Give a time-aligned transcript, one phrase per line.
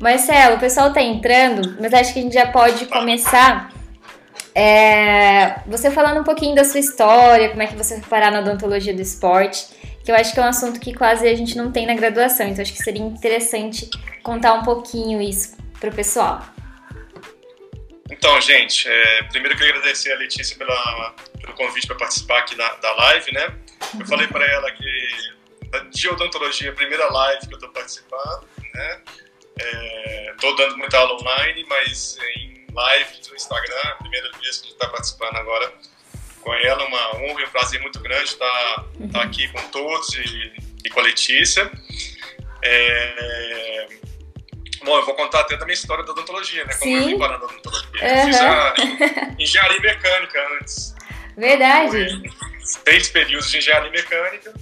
[0.00, 3.72] Marcelo, o pessoal tá entrando, mas acho que a gente já pode começar.
[4.54, 8.40] É, você falando um pouquinho da sua história, como é que você foi parar na
[8.40, 9.66] odontologia do esporte,
[10.04, 12.46] que eu acho que é um assunto que quase a gente não tem na graduação,
[12.46, 13.90] então acho que seria interessante
[14.22, 16.42] contar um pouquinho isso pro pessoal.
[18.10, 22.56] Então, gente, é, primeiro eu queria agradecer a Letícia pela, pelo convite para participar aqui
[22.56, 23.54] da, da live, né?
[23.98, 25.38] Eu falei para ela que
[25.90, 29.02] de odontologia, a primeira live que eu estou participando, né?
[30.30, 34.68] Estou é, dando muita aula online, mas em live no Instagram, primeira vez que a
[34.68, 35.72] gente está participando agora
[36.40, 40.52] com ela, uma honra e um prazer muito grande estar, estar aqui com todos e,
[40.84, 41.70] e com a Letícia.
[42.62, 43.88] É,
[44.84, 46.72] Bom, eu vou contar até da minha história da odontologia, né?
[46.74, 46.96] Como Sim.
[46.96, 47.88] eu vim parar na odontologia.
[48.00, 48.08] Uhum.
[48.08, 48.74] Eu fiz a
[49.38, 50.94] engenharia mecânica antes.
[51.36, 51.90] Verdade.
[51.90, 54.54] Foi seis períodos de engenharia mecânica.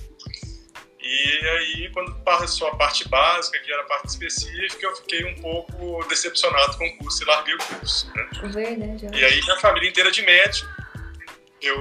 [1.08, 5.40] E aí, quando passou a parte básica, que era a parte específica, eu fiquei um
[5.40, 8.10] pouco decepcionado com o curso e larguei o curso.
[8.14, 8.28] Né?
[8.42, 9.06] Verdade.
[9.12, 10.68] E aí, minha família inteira de médico,
[11.62, 11.76] eu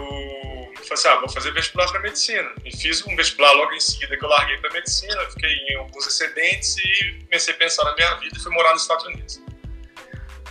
[0.75, 2.51] falei assim, ah, vou fazer vestibular para medicina.
[2.63, 6.05] E fiz um vestibular logo em seguida que eu larguei para medicina, fiquei em alguns
[6.05, 9.41] excedentes e comecei a pensar na minha vida e fui morar nos Estados Unidos.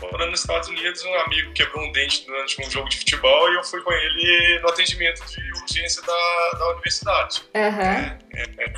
[0.01, 3.57] Morando nos Estados Unidos, um amigo quebrou um dente durante um jogo de futebol e
[3.57, 7.43] eu fui com ele no atendimento de urgência da, da universidade.
[7.55, 8.19] Uhum.
[8.35, 8.73] É,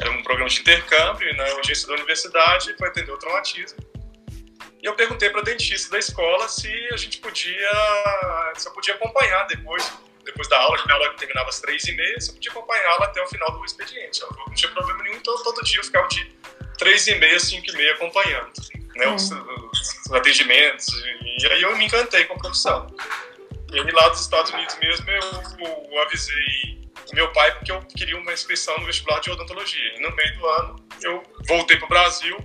[0.00, 3.78] era um programa de intercâmbio na urgência da universidade para atender o traumatismo.
[4.82, 7.70] E eu perguntei para a dentista da escola se a gente podia,
[8.56, 9.92] se eu podia acompanhar depois
[10.24, 13.20] depois da aula, que a aula terminava às três e meia, você podia acompanhá-la até
[13.20, 14.20] o final do expediente.
[14.22, 16.24] Não tinha problema nenhum, então todo dia eu ficava de
[16.78, 18.52] três e meia, cinco e meia acompanhando
[18.96, 20.88] né, os, os, atendimentos.
[21.40, 22.86] E, aí eu me encantei com a profissão.
[23.72, 28.16] E aí lá dos Estados Unidos mesmo eu, eu avisei meu pai porque eu queria
[28.16, 29.96] uma inscrição no vestibular de odontologia.
[29.96, 32.36] E no meio do ano eu voltei para o Brasil,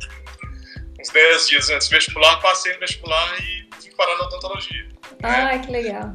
[0.99, 4.87] uns 10 dias antes do vestibular, passei no vestibular e vim parar na odontologia.
[5.23, 5.59] Ah, né?
[5.59, 6.13] que legal.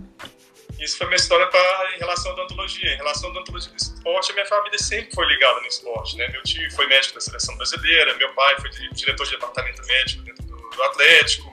[0.82, 2.92] Isso foi minha história pra, em relação à odontologia.
[2.92, 6.16] Em relação à odontologia do esporte, a minha família sempre foi ligada no esporte.
[6.16, 6.26] Né?
[6.28, 10.42] Meu tio foi médico da seleção brasileira, meu pai foi diretor de departamento médico dentro
[10.42, 11.52] do, do Atlético.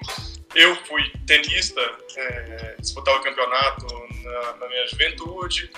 [0.55, 1.79] Eu fui tenista,
[2.17, 3.85] é, disputar o campeonato
[4.23, 5.69] na, na, minha juventude.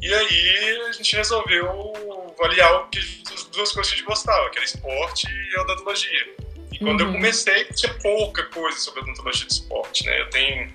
[0.00, 3.00] E aí a gente resolveu aliar o que,
[3.34, 6.36] as duas coisas que a gente gostava, que era esporte e odontologia.
[6.70, 7.08] E quando uhum.
[7.08, 10.06] eu comecei, tinha pouca coisa sobre odontologia do esporte.
[10.06, 10.20] Né?
[10.20, 10.72] Eu tenho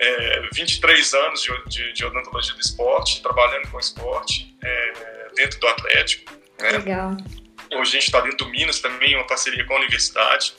[0.00, 5.68] é, 23 anos de, de, de, odontologia do esporte, trabalhando com esporte é, dentro do
[5.68, 6.32] Atlético.
[6.58, 6.70] Né?
[6.70, 7.16] Legal.
[7.72, 10.54] Hoje a gente está dentro do Minas também, uma parceria com a universidade.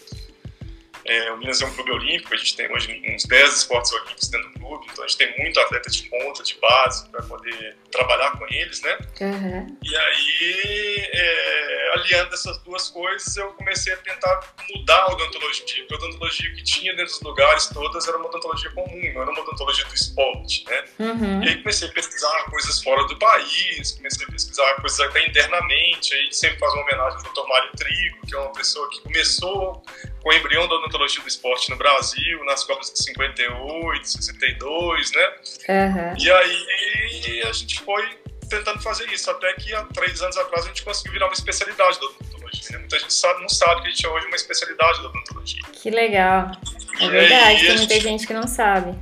[1.05, 4.29] É, o Minas é um clube olímpico, a gente tem hoje uns 10 esportes olímpicos
[4.29, 7.77] dentro do clube, então a gente tem muito atleta de ponta, de base, para poder
[7.91, 8.97] trabalhar com eles, né?
[9.21, 9.77] Uhum.
[9.83, 15.93] E aí, é, aliando essas duas coisas, eu comecei a tentar mudar a odontologia, porque
[15.93, 19.41] a odontologia que tinha dentro dos lugares todas era uma odontologia comum, não era uma
[19.41, 20.85] odontologia do esporte, né?
[20.99, 21.43] Uhum.
[21.43, 26.13] E aí comecei a pesquisar coisas fora do país, comecei a pesquisar coisas até internamente,
[26.13, 27.47] aí sempre faz uma homenagem ao Dr.
[27.47, 29.83] Mário Trigo, que é uma pessoa que começou
[30.21, 35.33] com o embrião da odontologia do esporte no Brasil, nas Copas de 58, 62, né?
[35.69, 36.17] Uhum.
[36.17, 40.67] E aí a gente foi tentando fazer isso, até que há três anos atrás a
[40.67, 42.71] gente conseguiu virar uma especialidade da odontologia.
[42.71, 42.77] Né?
[42.79, 45.61] Muita gente sabe, não sabe que a gente é hoje uma especialidade da odontologia.
[45.71, 46.51] Que legal.
[46.99, 48.03] É verdade, tem muita gente...
[48.03, 48.99] gente que não sabe.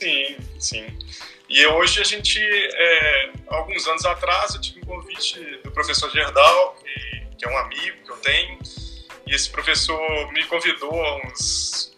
[0.00, 0.98] Sim, sim.
[1.48, 6.76] E hoje a gente, é, alguns anos atrás, eu tive um convite do professor Gerdau,
[6.82, 8.58] que, que é um amigo que eu tenho,
[9.32, 11.96] e esse professor me convidou há uns,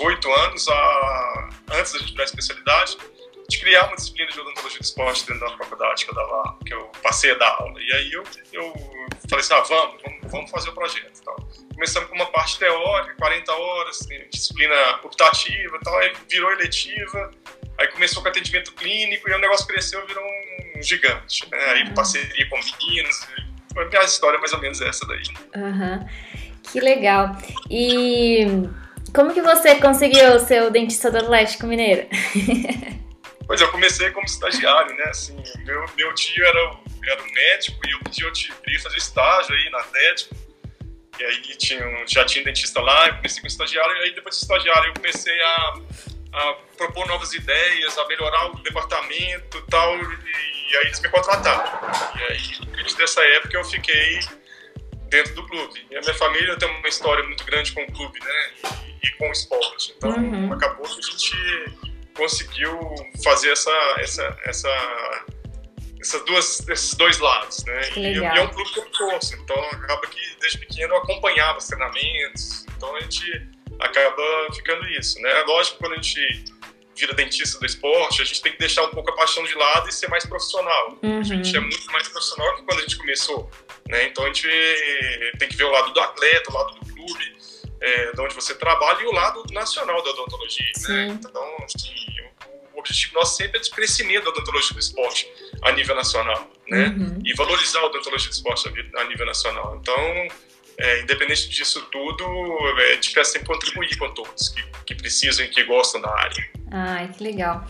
[0.00, 2.96] oito anos, a, antes da gente virar especialidade,
[3.46, 6.72] de criar uma disciplina de odontologia do esporte dentro da faculdade que eu, dava, que
[6.72, 7.78] eu passei a dar aula.
[7.78, 8.24] E aí eu,
[8.54, 8.72] eu
[9.28, 11.20] falei assim, ah, vamos, vamos, vamos fazer o projeto.
[11.20, 11.36] Então,
[11.74, 13.98] começamos com uma parte teórica, 40 horas,
[14.32, 17.30] disciplina optativa tal, aí virou eletiva,
[17.76, 21.46] aí começou com atendimento clínico e o negócio cresceu e virou um gigante.
[21.50, 21.58] Né?
[21.72, 21.92] Aí uhum.
[21.92, 23.28] parceria com meninos,
[23.76, 25.22] a minha história é mais ou menos essa daí.
[25.56, 26.08] Uhum.
[26.70, 27.36] Que legal.
[27.70, 28.46] E
[29.14, 32.08] como que você conseguiu ser o dentista do Atlético Mineiro?
[33.46, 35.04] pois eu comecei como estagiário, né?
[35.04, 36.76] Assim, meu, meu tio era,
[37.06, 40.34] era um médico e eu pedi, eu queria fazer estágio aí na Atlético.
[41.18, 44.42] E aí tinha, já tinha dentista lá, eu comecei como estagiário, e aí depois de
[44.42, 45.74] estagiário eu comecei a,
[46.32, 51.64] a propor novas ideias, a melhorar o departamento tal, e, e aí eles me contrataram.
[52.18, 54.18] E aí, desde essa época eu fiquei
[55.14, 55.86] dentro do clube.
[55.90, 58.50] E a minha família tem uma história muito grande com o clube, né?
[59.02, 59.94] E, e com o esporte.
[59.96, 60.52] Então, uhum.
[60.52, 61.36] acabou que a gente
[62.16, 62.78] conseguiu
[63.22, 65.24] fazer essa, essa, essa,
[66.00, 67.80] essas duas, esses dois lados, né?
[67.96, 71.58] E, e, é um clube que eu torço, então acaba que desde pequeno eu acompanhava
[71.58, 73.48] os treinamentos, então a gente
[73.80, 74.22] acaba
[74.54, 75.40] ficando isso, né?
[75.40, 76.44] É lógico quando a gente
[76.96, 79.88] vira dentista do esporte, a gente tem que deixar um pouco a paixão de lado
[79.88, 80.96] e ser mais profissional.
[81.02, 81.18] Uhum.
[81.18, 83.50] A gente é muito mais profissional que quando a gente começou,
[83.88, 84.06] né?
[84.06, 84.48] Então a gente
[85.38, 87.36] tem que ver o lado do atleta, o lado do clube,
[87.80, 91.06] é, de onde você trabalha e o lado nacional da odontologia, né?
[91.08, 91.94] Então, assim,
[92.74, 95.30] o objetivo nosso sempre é de crescimento da odontologia do esporte
[95.62, 96.88] a nível nacional, né?
[96.88, 97.18] Uhum.
[97.24, 99.78] E valorizar a odontologia do esporte a nível nacional.
[99.80, 100.28] Então,
[100.78, 102.24] é, independente disso tudo,
[102.80, 106.10] é, a gente quer sempre contribuir com todos que, que precisam e que gostam da
[106.10, 106.50] área.
[106.70, 107.64] Ai, que legal.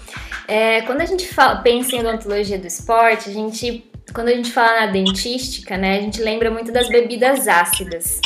[0.49, 4.53] É, quando a gente fala, pensa em odontologia do esporte, a gente, quando a gente
[4.53, 8.21] fala na dentística, né, a gente lembra muito das bebidas ácidas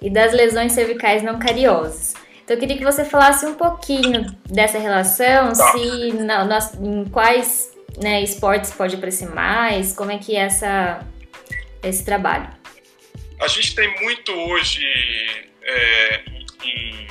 [0.00, 2.14] e das lesões cervicais não cariosas.
[2.42, 5.72] Então eu queria que você falasse um pouquinho dessa relação, tá.
[5.72, 7.72] se na, nas, em quais
[8.02, 11.06] né, esportes pode aparecer mais, como é que é essa,
[11.82, 12.48] esse trabalho.
[13.40, 14.82] A gente tem muito hoje
[15.62, 16.22] é,
[16.64, 17.06] em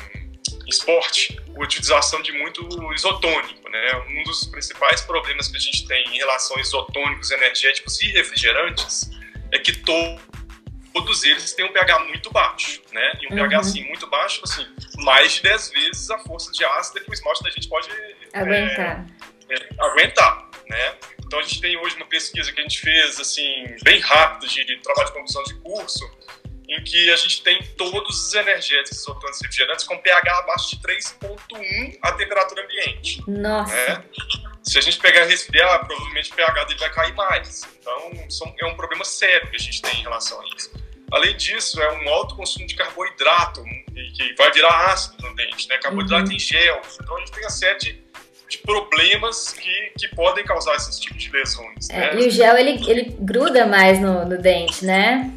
[0.67, 4.03] esporte a utilização de muito isotônico, né?
[4.09, 9.09] Um dos principais problemas que a gente tem em relação a isotônicos, energéticos e refrigerantes
[9.51, 13.13] é que todos eles têm um pH muito baixo, né?
[13.21, 13.37] E um uhum.
[13.37, 14.65] pH assim muito baixo, assim,
[14.97, 17.89] mais de 10 vezes a força de ácido que o esmalte da gente pode
[18.33, 19.05] aguentar.
[19.49, 20.95] É, é, aguentar, né?
[21.25, 24.63] Então a gente tem hoje uma pesquisa que a gente fez assim bem rápida de,
[24.63, 26.09] de trabalho de conclusão de curso,
[26.67, 31.97] em que a gente tem todos os energéticos isotonantes refrigerantes com pH abaixo de 3.1
[32.01, 33.23] a temperatura ambiente.
[33.27, 33.73] Nossa.
[33.73, 34.03] Né?
[34.63, 37.63] Se a gente pegar e resfriar, provavelmente o pH dele vai cair mais.
[37.79, 38.11] Então
[38.59, 40.71] é um problema sério que a gente tem em relação a isso.
[41.09, 43.63] Além disso, é um alto consumo de carboidrato,
[44.13, 45.77] que vai virar ácido no dente, né?
[45.77, 46.35] Carboidrato uhum.
[46.35, 46.81] em gel.
[47.01, 48.07] Então a gente tem a série de
[48.49, 51.89] de problemas que, que podem causar esses tipos de lesões.
[51.89, 52.21] É, né?
[52.21, 55.33] E o gel, ele, ele gruda mais no, no dente, né?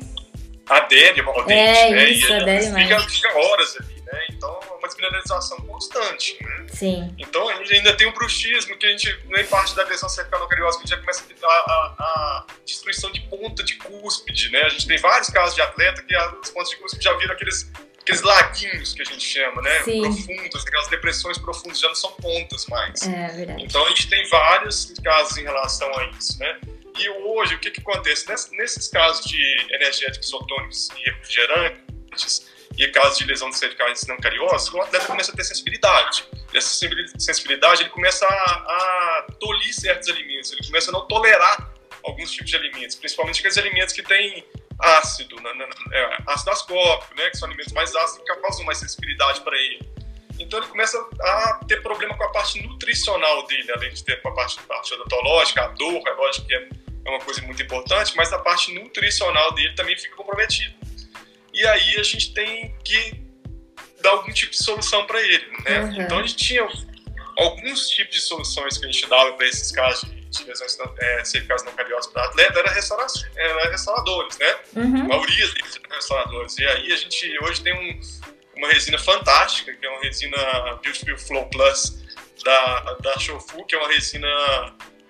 [0.70, 2.10] Adere ao dente, é, né?
[2.10, 4.26] Isso, e adere fica, fica horas ali, né?
[4.30, 6.66] Então, é uma desmineralização constante, né?
[6.72, 7.14] Sim.
[7.18, 10.78] Então, a gente ainda tem o bruxismo, que a gente, nem parte da lesão cervicalocariose,
[10.78, 14.62] que a gente já começa a, a, a, destruição de ponta de cúspide, né?
[14.62, 17.70] A gente tem vários casos de atleta que as pontas de cúspide já viram aqueles
[18.00, 19.82] aqueles laguinhos que a gente chama, né?
[19.82, 20.00] Sim.
[20.02, 23.02] Profundas, aquelas depressões profundas, já não são pontas mais.
[23.02, 23.62] É verdade.
[23.62, 26.58] Então a gente tem vários casos em relação a isso, né?
[26.98, 28.26] E hoje, o que, que acontece?
[28.52, 29.40] Nesses casos de
[29.70, 35.32] energéticos isotônicos e refrigerantes, e casos de lesão de cervicais não cariosas, o atleta começa
[35.32, 36.24] a ter sensibilidade.
[36.52, 36.86] E essa
[37.18, 41.72] sensibilidade, ele começa a, a tolir certos alimentos, ele começa a não tolerar
[42.02, 44.44] alguns tipos de alimentos, principalmente aqueles alimentos que têm
[44.78, 48.78] ácido, na, na, é, ácido ascórbico, né, que são alimentos mais ácidos que causam mais
[48.78, 49.80] sensibilidade para ele.
[50.40, 54.28] Então ele começa a ter problema com a parte nutricional dele, além de ter com
[54.28, 56.68] a parte, parte odontológica, a dor, é lógico que é,
[57.04, 60.74] é uma coisa muito importante, mas a parte nutricional dele também fica comprometida.
[61.52, 63.20] E aí a gente tem que
[64.00, 65.80] dar algum tipo de solução para ele, né?
[65.80, 66.02] Uhum.
[66.02, 66.66] Então a gente tinha
[67.36, 71.24] alguns tipos de soluções que a gente dava para esses casos de de lesões é,
[71.24, 74.54] cervicais não cariosas para atleta era, restaura, era restauradores, né?
[74.76, 75.00] Uhum.
[75.00, 76.58] A maioria deles eram restauradores.
[76.58, 78.00] E aí a gente hoje tem um,
[78.60, 80.36] uma resina fantástica, que é uma resina
[80.82, 81.98] Beautiful Flow Plus
[82.44, 84.28] da, da Shofu, que é uma resina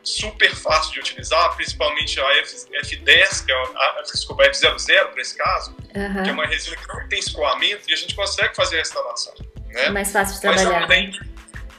[0.02, 5.20] super fácil de utilizar, principalmente a F, F10, que é a, desculpa, a F00 para
[5.20, 6.23] esse caso, uhum.
[6.23, 9.35] que é uma resina que não tem escoamento e a gente consegue fazer a restauração.
[9.69, 9.87] Né?
[9.87, 10.71] É mais fácil de trabalhar.
[10.71, 11.21] Mas também,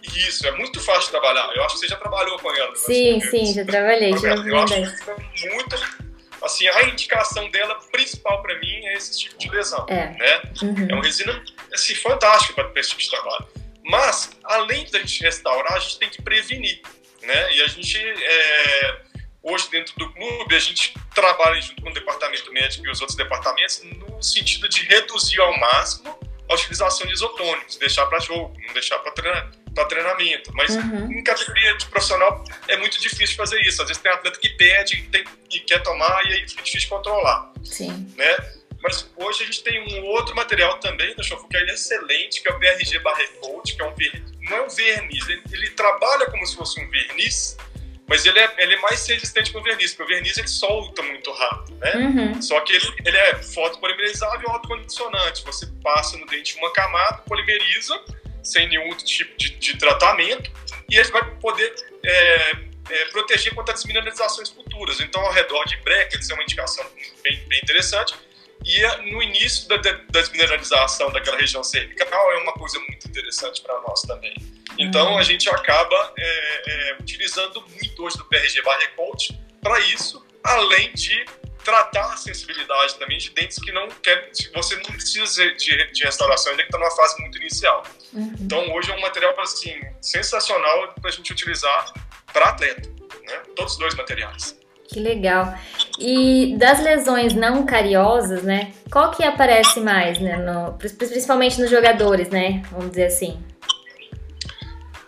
[0.04, 1.52] isso, é muito fácil de trabalhar.
[1.56, 2.70] Eu acho que você já trabalhou com ela.
[2.70, 2.76] Né?
[2.76, 4.18] Sim, sim, já trabalhei.
[4.18, 6.02] Já eu acho que muito.
[6.42, 9.86] Assim, a indicação dela principal para mim é esse tipo de lesão.
[9.88, 10.42] É, né?
[10.64, 10.88] Uhum.
[10.90, 13.48] é uma resina assim, fantástica para esse tipo de trabalho.
[13.84, 16.82] Mas, além da gente restaurar, a gente tem que prevenir.
[17.22, 17.56] Né?
[17.56, 19.02] E a gente, é,
[19.44, 23.18] hoje dentro do clube, a gente trabalha junto com o departamento médico e os outros
[23.18, 26.18] departamentos no sentido de reduzir ao máximo
[26.50, 30.52] a utilização de isotônicos, deixar para jogo, não deixar para treinamento.
[30.54, 31.12] Mas uhum.
[31.12, 33.82] em categoria de profissional é muito difícil fazer isso.
[33.82, 37.52] Às vezes tem atleta que pede tem, e quer tomar e aí fica difícil controlar.
[37.64, 38.14] Sim.
[38.18, 38.61] Né?
[38.84, 42.50] Mas hoje a gente tem um outro material também da Shofu que é excelente, que
[42.50, 43.94] é o BRG Barre Coat, que é um
[44.50, 47.58] não é um verniz, ele, ele, trabalha como se fosse um verniz,
[48.08, 51.02] mas ele é, ele é mais resistente que o verniz, porque o verniz ele solta
[51.04, 51.96] muito rápido, né?
[51.96, 52.42] Uhum.
[52.42, 55.46] Só que ele, ele é fotopolimerizável e autocondicionante.
[55.46, 57.98] Você passa no dente uma camada, polimeriza,
[58.44, 60.52] sem nenhum tipo de, de tratamento,
[60.90, 61.74] e ele vai poder
[62.04, 62.52] é,
[62.90, 65.00] é, proteger contra desmineralizações futuras.
[65.00, 66.86] Então, ao redor de brackets é uma indicação
[67.24, 68.14] bem, bem interessante.
[68.64, 73.62] E é, no início da, da, desmineralização daquela região cervical é uma coisa muito interessante
[73.62, 74.36] para nós também.
[74.78, 75.18] Então, uhum.
[75.18, 80.92] a gente acaba é, é, utilizando muito hoje do PRG Barre Coach para isso, além
[80.94, 81.26] de
[81.64, 86.52] tratar a sensibilidade também de dentes que não quer, você não precisa de, de restauração,
[86.52, 87.84] ainda que está numa fase muito inicial.
[88.14, 88.34] Uhum.
[88.40, 91.94] Então hoje é um material assim sensacional para a gente utilizar
[92.34, 92.90] para atleta,
[93.24, 93.44] né?
[93.56, 94.61] Todos os dois materiais.
[94.92, 95.58] Que legal.
[95.98, 98.74] E das lesões não cariosas, né?
[98.92, 100.36] Qual que aparece mais, né?
[100.36, 102.62] No, principalmente nos jogadores, né?
[102.72, 103.42] Vamos dizer assim.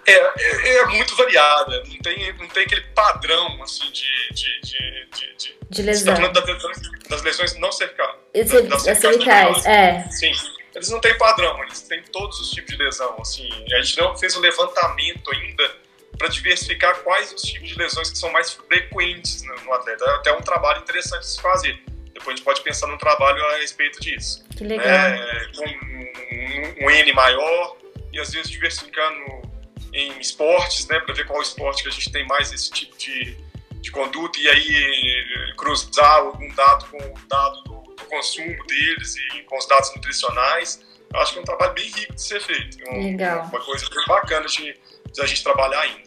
[0.06, 5.08] É, é, é, muito variada, não tem, não tem aquele padrão assim de, de, de,
[5.38, 6.16] de, de lesão.
[6.16, 6.78] Você tá das lesões,
[7.10, 8.16] das lesões não cervicais.
[8.86, 10.06] Das cervicais, é.
[10.10, 10.32] Sim,
[10.76, 13.16] eles não têm padrão, eles têm todos os tipos de lesão.
[13.20, 15.83] Assim, a gente não fez um levantamento ainda
[16.18, 20.06] para diversificar quais os tipos de lesões que são mais frequentes no, no atleta.
[20.06, 21.80] É até um trabalho interessante de se fazer.
[22.14, 24.46] Depois a gente pode pensar num trabalho a respeito disso.
[24.56, 24.86] Que legal.
[24.86, 27.78] É, com um, um N maior
[28.12, 29.42] e às vezes diversificando
[29.94, 33.38] em esportes, né, para ver qual esporte que a gente tem mais esse tipo de,
[33.82, 39.44] de conduta e aí cruzar algum dado com o dado do, do consumo deles e
[39.44, 40.84] com os dados nutricionais.
[41.14, 42.78] Eu acho que é um trabalho bem rico de ser feito.
[42.90, 43.46] Um, Legal.
[43.46, 44.76] Uma coisa bem bacana de,
[45.22, 46.04] a gente trabalhar ainda.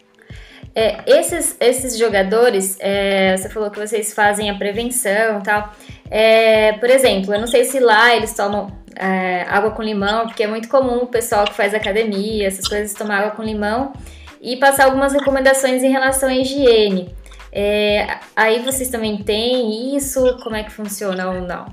[0.75, 5.73] É, esses, esses jogadores, é, você falou que vocês fazem a prevenção e tal.
[6.11, 10.43] É, por exemplo, eu não sei se lá eles tomam é, água com limão, porque
[10.43, 13.95] é muito comum o pessoal que faz academia, essas coisas, tomar água com limão
[14.39, 17.15] e passar algumas recomendações em relação à higiene.
[17.51, 20.37] É, aí vocês também têm isso?
[20.43, 21.65] Como é que funciona ou não?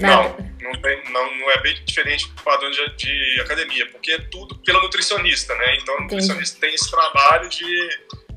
[0.00, 4.18] Não, não, tem, não, não, é bem diferente do padrão de, de, academia, porque é
[4.18, 5.76] tudo pela nutricionista, né?
[5.76, 7.64] Então, o nutricionista tem esse trabalho de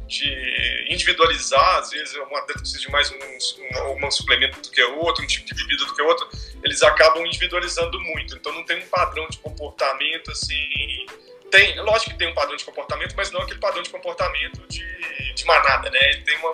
[0.07, 4.81] de individualizar, às vezes um atleta precisa de mais um, um, um, suplemento do que
[4.81, 6.27] outro, um tipo de bebida do que outro,
[6.63, 8.35] eles acabam individualizando muito.
[8.35, 11.05] Então não tem um padrão de comportamento assim.
[11.51, 15.33] Tem, lógico que tem um padrão de comportamento, mas não aquele padrão de comportamento de,
[15.33, 15.99] de manada, né?
[16.11, 16.51] Ele tem uma,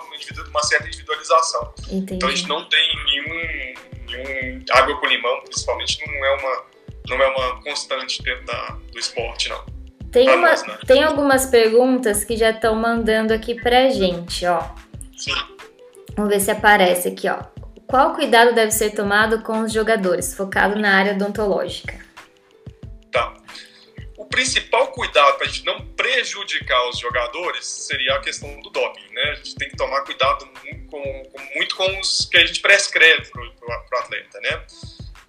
[0.48, 1.74] uma certa individualização.
[1.90, 2.14] Entendi.
[2.14, 3.74] Então a gente não tem nenhum,
[4.06, 6.64] nenhum água com limão, principalmente, não é uma,
[7.08, 9.64] não é uma constante dentro da, do esporte, não.
[10.12, 10.78] Tem, uma, né?
[10.86, 14.62] tem algumas perguntas que já estão mandando aqui pra gente, ó.
[15.16, 15.34] Sim.
[16.16, 17.42] Vamos ver se aparece aqui, ó.
[17.88, 22.03] Qual cuidado deve ser tomado com os jogadores, focado na área odontológica?
[24.34, 29.22] Principal cuidado para a gente não prejudicar os jogadores seria a questão do doping, né?
[29.30, 30.48] A gente tem que tomar cuidado
[30.90, 34.60] com, com, muito com os que a gente prescreve para o atleta, né?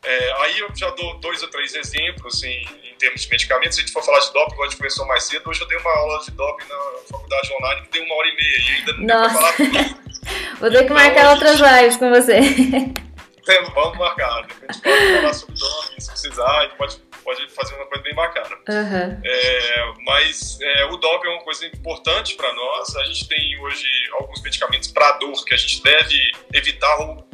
[0.01, 3.75] É, aí eu já dou dois ou três exemplos em, em, termos de medicamentos.
[3.75, 5.77] Se a gente for falar de doping, a gente começou mais cedo, hoje eu dei
[5.77, 8.93] uma aula de doping na faculdade online que tem uma hora e meia e ainda
[8.93, 9.35] não Nossa.
[9.35, 10.05] falar
[10.59, 12.39] Vou ter que então, marcar outras lives com você.
[13.45, 14.39] Tem, vamos marcar.
[14.39, 18.03] A gente pode falar sobre doping, se precisar, a gente pode, pode fazer uma coisa
[18.03, 18.55] bem bacana.
[18.69, 19.21] Uhum.
[19.25, 22.95] É, mas é, o doping é uma coisa importante para nós.
[22.95, 27.27] A gente tem hoje alguns medicamentos para dor que a gente deve evitar ou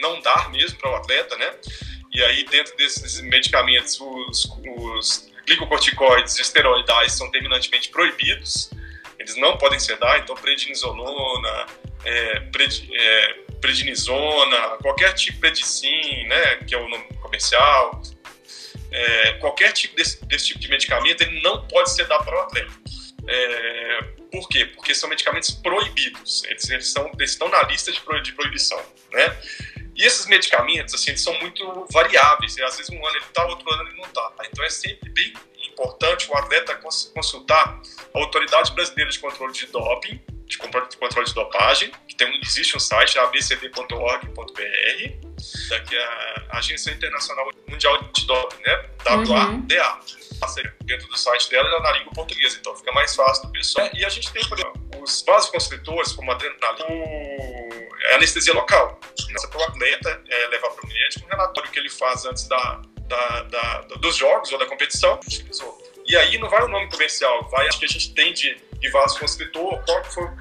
[0.00, 1.54] não dar mesmo para o atleta, né?
[2.12, 8.70] E aí, dentro desses medicamentos, os, os glicocorticoides esteroidais são terminantemente proibidos.
[9.18, 11.66] Eles não podem ser dados, então prednisolona,
[12.04, 18.00] é, pred, é, prednisona, qualquer tipo de predicin, né, que é o nome comercial,
[18.90, 22.40] é, qualquer tipo desse, desse, tipo de medicamento, ele não pode ser dado para o
[22.40, 22.72] atleta.
[23.28, 24.66] É, por quê?
[24.66, 26.44] Porque são medicamentos proibidos.
[26.44, 28.80] Eles, eles, são, eles estão na lista de, de proibição,
[29.12, 29.36] né?
[29.96, 32.58] E esses medicamentos, assim, eles são muito variáveis.
[32.58, 34.32] Às vezes um ano ele está, outro ano ele não está.
[34.44, 36.74] Então é sempre bem importante o atleta
[37.14, 37.80] consultar
[38.14, 42.80] a Autoridade Brasileira de Controle de Doping, de controle de dopagem, que tem, existe um
[42.80, 44.52] site, abcd.org.br,
[45.88, 46.04] que é
[46.50, 48.90] a Agência Internacional Mundial de Doping, né?
[49.04, 49.48] WADA.
[49.50, 49.66] Uhum.
[50.84, 53.88] Dentro do site dela, ela é na língua portuguesa, então fica mais fácil do pessoal.
[53.94, 56.86] E a gente tem, por exemplo, os vasoconstritores, como adrenalina,
[58.04, 59.00] é anestesia local.
[59.50, 62.82] Para o atleta é, levar para o médico um relatório que ele faz antes da,
[63.06, 65.76] da, da, dos jogos ou da competição, utilizou.
[66.06, 68.88] E aí não vai o nome comercial, vai o que a gente tem de, de
[68.90, 69.82] vasoconstritor,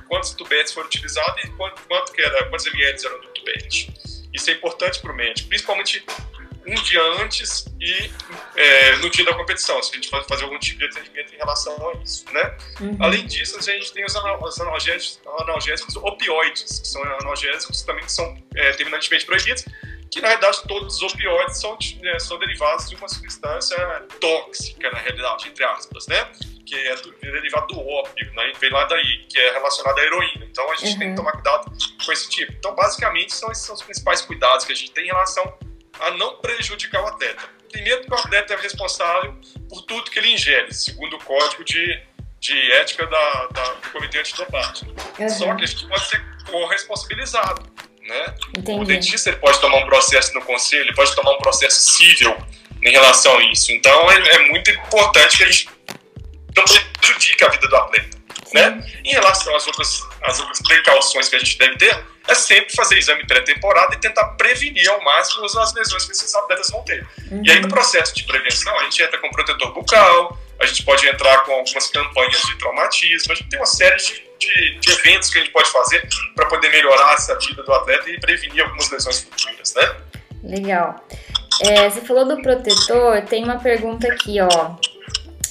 [0.07, 3.93] quantos tubetes foram utilizados e quanto, quanto que era, quantos ml eram do tubete.
[4.33, 6.05] Isso é importante para o médico, principalmente
[6.67, 8.09] um dia antes e
[8.55, 11.89] é, no dia da competição, se a gente fazer algum tipo de atendimento em relação
[11.89, 12.57] a isso, né?
[12.81, 12.97] Uhum.
[12.99, 14.15] Além disso, a gente tem os
[14.59, 19.63] analgésicos, analgésicos opioides, que são analgésicos também que são é, terminantemente proibidos,
[20.15, 23.77] que na realidade todos os opioides são, né, são derivados de uma substância
[24.21, 26.31] tóxica, na realidade, entre aspas, né?
[26.65, 28.53] Que é, é derivado do ópio, né?
[28.57, 30.45] Vem lá daí, que é relacionado à heroína.
[30.45, 30.99] Então a gente uhum.
[30.99, 31.15] tem que uhum.
[31.15, 31.69] tomar cuidado
[32.05, 32.53] com esse tipo.
[32.53, 35.53] Então, basicamente, são esses são os principais cuidados que a gente tem em relação
[35.99, 37.43] a não prejudicar o atleta.
[37.69, 39.35] Primeiro, porque o atleta é responsável
[39.67, 42.01] por tudo que ele ingere, segundo o código de,
[42.39, 44.95] de ética da, da, do Comitê Antidopagem.
[45.19, 45.29] Uhum.
[45.29, 47.75] Só que a gente pode ser corresponsabilizado.
[48.05, 48.35] Né?
[48.67, 52.35] O dentista ele pode tomar um processo no conselho, ele pode tomar um processo civil
[52.83, 53.71] em relação a isso.
[53.71, 55.69] Então é, é muito importante que a gente
[56.55, 56.63] não
[56.99, 58.17] prejudique a vida do atleta.
[58.53, 58.85] Né?
[59.03, 62.97] Em relação às outras, às outras precauções que a gente deve ter, é sempre fazer
[62.97, 67.05] exame pré-temporada e tentar prevenir ao máximo as lesões que esses atletas vão ter.
[67.29, 67.41] Uhum.
[67.45, 71.05] E aí, no processo de prevenção, a gente entra com protetor bucal, a gente pode
[71.07, 75.29] entrar com algumas campanhas de traumatismo, a gente tem uma série de, de, de eventos
[75.29, 78.89] que a gente pode fazer para poder melhorar essa vida do atleta e prevenir algumas
[78.89, 79.95] lesões futuras, né?
[80.43, 81.07] Legal.
[81.61, 84.75] É, você falou do protetor, tem uma pergunta aqui, ó.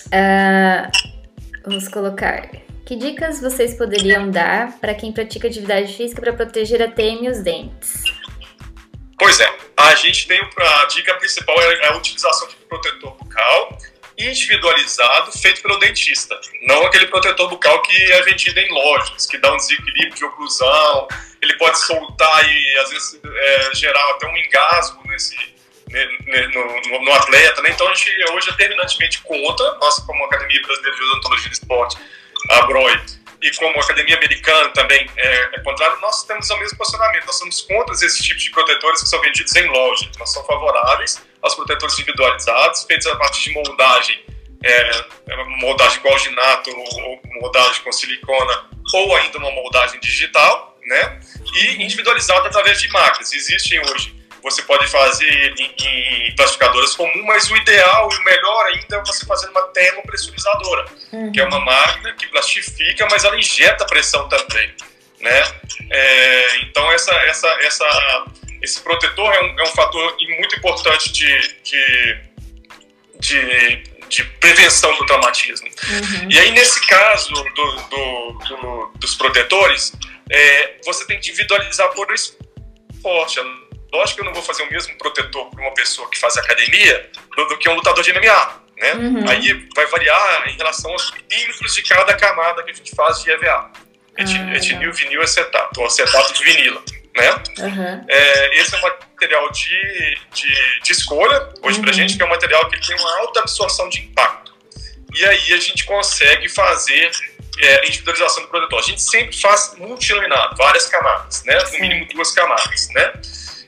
[0.06, 0.90] Uh,
[1.64, 2.48] vamos colocar.
[2.84, 7.30] Que dicas vocês poderiam dar para quem pratica atividade física para proteger a TM e
[7.30, 8.04] os dentes?
[9.18, 13.78] Pois é, a gente tem a dica principal é a utilização de protetor bucal
[14.16, 19.52] individualizado feito pelo dentista, não aquele protetor bucal que é vendido em lojas, que dá
[19.52, 21.08] um desequilíbrio de oclusão,
[21.42, 25.36] ele pode soltar e às vezes é, gerar até um engasgo nesse
[26.52, 27.70] no, no, no, atleta, né?
[27.70, 31.96] Então a gente hoje é terminantemente contra, nós como Academia Brasileira de Odontologia do Esporte,
[32.50, 33.00] a BROI,
[33.44, 37.26] e como academia americana também é, é, contrário, nós temos o mesmo posicionamento.
[37.26, 40.10] Nós somos contra esses tipos de protetores que são vendidos em loja.
[40.18, 44.18] Nós somos favoráveis aos protetores individualizados, feitos a partir de moldagem,
[44.64, 44.90] é,
[45.28, 51.20] é moldagem com alginato, ou moldagem com silicona, ou ainda uma moldagem digital, né?
[51.54, 53.32] E individualizado através de máquinas.
[53.32, 58.66] Existem hoje você pode fazer em, em plastificadoras comuns, mas o ideal e o melhor
[58.66, 61.32] ainda é você fazer uma termopressurizadora, uhum.
[61.32, 64.70] que é uma máquina que plastifica, mas ela injeta pressão também,
[65.20, 65.42] né?
[65.90, 68.26] É, então essa, essa, essa,
[68.64, 72.20] esse protetor é um, é um fator muito importante de, de,
[73.20, 75.68] de, de prevenção do traumatismo.
[75.68, 76.30] Uhum.
[76.30, 79.92] E aí nesse caso do, do, do, dos protetores,
[80.30, 83.40] é, você tem que individualizar por esporte.
[83.92, 87.10] Lógico que eu não vou fazer o mesmo protetor para uma pessoa que faz academia
[87.36, 88.94] do, do que um lutador de MMA, né?
[88.94, 89.28] Uhum.
[89.28, 93.30] Aí vai variar em relação aos milímetros de cada camada que a gente faz de
[93.30, 93.70] EVA.
[94.16, 96.80] Ah, etinil, vinil, acetato, ou acetato de vinila,
[97.16, 97.42] né?
[97.58, 98.04] Uhum.
[98.08, 101.84] É, esse é um material de, de, de escolha, hoje uhum.
[101.84, 104.52] pra gente, que é um material que tem uma alta absorção de impacto.
[105.14, 107.10] E aí a gente consegue fazer
[107.60, 108.80] é, individualização do protetor.
[108.80, 111.56] A gente sempre faz multilaminado, várias camadas, né?
[111.72, 113.12] No mínimo duas camadas, né?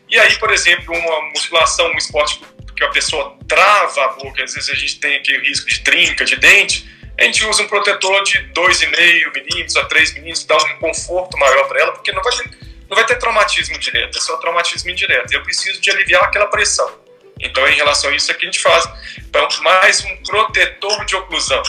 [0.09, 2.41] E aí, por exemplo, uma musculação, um esporte
[2.77, 6.25] que a pessoa trava a boca, às vezes a gente tem aquele risco de trinca,
[6.25, 6.87] de dente,
[7.19, 11.67] a gente usa um protetor de 2,5 milímetros a 3 milímetros, dá um conforto maior
[11.67, 12.51] para ela, porque não vai, ter,
[12.89, 15.33] não vai ter traumatismo direto, é só traumatismo indireto.
[15.33, 17.07] Eu preciso de aliviar aquela pressão.
[17.39, 21.17] Então, em relação a isso, é que a gente faz então, mais um protetor de
[21.17, 21.63] oclusão,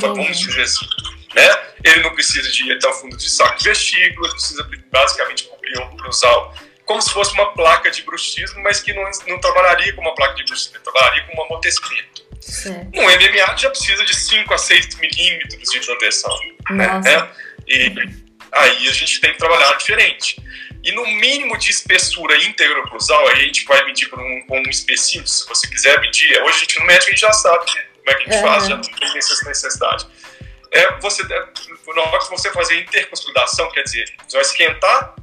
[0.00, 0.86] vamos dizer assim.
[1.34, 1.58] Né?
[1.84, 5.78] Ele não precisa de ir até o fundo de saco de vestígula, precisa basicamente cobrir
[5.78, 6.54] o oclusal
[6.84, 10.34] como se fosse uma placa de bruxismo, mas que não, não trabalharia com uma placa
[10.34, 12.22] de bruxismo, trabalharia com um amortecimento.
[12.92, 16.36] No MMA já precisa de 5 a 6 milímetros de proteção.
[16.70, 17.28] Né?
[17.68, 17.94] E
[18.52, 20.36] aí a gente tem que trabalhar diferente.
[20.84, 25.30] E no mínimo de espessura interoclusal, aí a gente vai medir com um, um especímetro,
[25.30, 26.42] se você quiser medir.
[26.42, 28.42] Hoje a gente no médico a gente já sabe como é que a gente uhum.
[28.42, 30.06] faz, já não tem essa necessidade.
[30.72, 35.14] É você, na hora que você fazer interconsolidação, quer dizer, você vai esquentar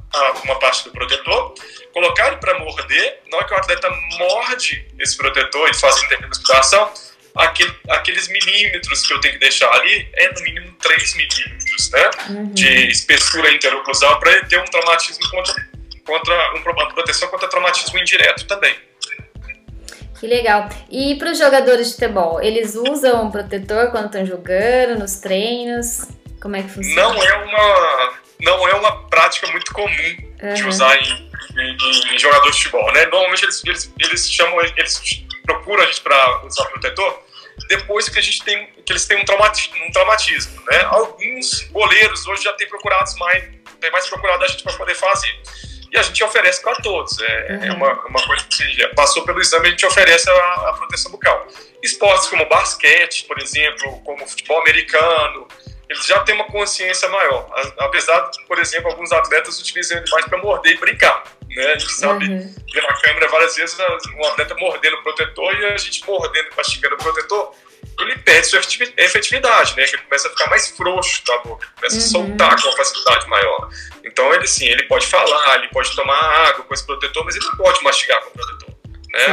[0.44, 1.54] uma parte do protetor,
[1.92, 6.06] colocar ele para morder, na hora que o atleta morde esse protetor e faz a
[6.06, 6.92] interconsolidação,
[7.36, 12.10] aquele, aqueles milímetros que eu tenho que deixar ali é no mínimo 3 milímetros né,
[12.30, 12.52] uhum.
[12.52, 15.54] de espessura interoclusal para ele ter um traumatismo contra,
[16.04, 18.74] contra uma proteção contra traumatismo indireto também.
[20.18, 20.68] Que legal.
[20.90, 26.08] E para os jogadores de futebol, eles usam um protetor quando estão jogando, nos treinos?
[26.42, 27.14] Como é que funciona?
[27.14, 28.12] Não é uma,
[28.42, 29.88] não é uma prática muito comum
[30.42, 30.54] uhum.
[30.54, 33.06] de usar em, em, em jogadores de futebol, né?
[33.06, 37.22] Normalmente eles, eles, eles chamam, eles procuram a gente para usar protetor
[37.68, 40.82] depois que a gente tem que eles têm um traumatismo, um traumatismo né?
[40.84, 43.44] Alguns goleiros hoje já têm procurado mais,
[43.80, 45.40] tem mais procurado a gente para poder fazer
[45.92, 47.20] e a gente oferece para todos.
[47.20, 47.64] É, é uhum.
[47.64, 50.34] é uma, uma coisa que passou pelo exame, a gente oferece a,
[50.68, 51.48] a, proteção bucal.
[51.82, 55.48] Esportes como basquete, por exemplo, como futebol americano,
[55.90, 57.50] eles já têm uma consciência maior.
[57.78, 61.24] Apesar de, por exemplo, alguns atletas utilizam ele mais para morder e brincar.
[61.48, 61.66] Né?
[61.66, 62.54] A gente sabe uhum.
[62.74, 63.76] na câmera várias vezes
[64.16, 67.54] um atleta mordendo o protetor e a gente mordendo, mastigando o protetor
[67.98, 68.60] ele perde sua
[68.96, 69.84] efetividade, né?
[69.84, 72.02] Que ele começa a ficar mais frouxo da boca, começa uhum.
[72.02, 73.68] a soltar com uma facilidade maior.
[74.04, 77.44] Então ele sim, ele pode falar, ele pode tomar água com esse protetor, mas ele
[77.44, 78.74] não pode mastigar com o protetor.
[79.12, 79.26] Né?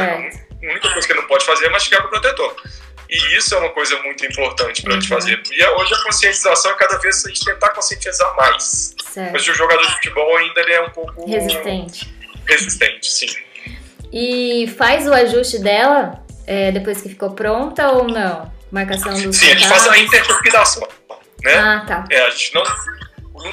[0.62, 2.56] A única coisa que ele não pode fazer é mastigar com o protetor.
[3.08, 5.18] E isso é uma coisa muito importante para a gente uhum.
[5.18, 5.42] fazer.
[5.50, 8.94] E hoje a conscientização é cada vez a gente tentar conscientizar mais.
[9.12, 9.32] Certo.
[9.32, 12.14] Mas o jogador de futebol ainda ele é um pouco Resistente.
[12.46, 13.34] resistente, sim.
[14.12, 18.52] E faz o ajuste dela é, depois que ficou pronta ou não?
[18.70, 20.86] Marcação do Sim, a gente faz a intercuspidação,
[21.42, 21.54] né?
[21.54, 22.04] Ah, tá.
[22.10, 22.62] É, a gente não.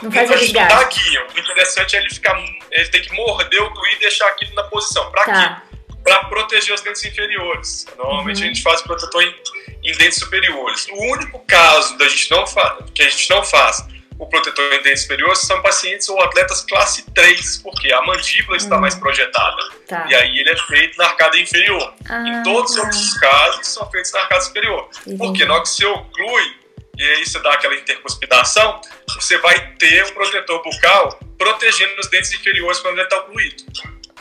[0.02, 0.76] Não faz a gente não desgaste.
[0.76, 1.18] dá aqui.
[1.20, 2.38] O interessante é ele ficar.
[2.72, 5.10] Ele tem que morder o glue e deixar aquilo na posição.
[5.12, 5.75] Pra quê?
[6.06, 6.20] Tá.
[6.20, 7.86] Para proteger os dentes inferiores.
[7.98, 8.44] Normalmente Uhum.
[8.44, 9.36] a gente faz protetor em,
[9.84, 10.88] em dentes superiores.
[10.92, 12.46] O único caso da gente não
[12.94, 13.84] que a gente não faz
[14.18, 18.76] o protetor em dentes superiores são pacientes ou atletas classe 3, porque a mandíbula está
[18.76, 18.82] Uhum.
[18.82, 19.62] mais projetada.
[19.88, 20.06] Tá.
[20.10, 21.94] E aí ele é feito na arcada inferior.
[22.10, 24.88] Ah, em todos os outros casos são feitos na arcada superior.
[25.02, 25.18] entendi.
[25.18, 26.56] Porque na hora que você oclui
[26.98, 28.80] e aí você dá aquela intercuspidação,
[29.16, 33.64] você vai ter um protetor bucal protegendo os dentes inferiores quando ele está ocluído.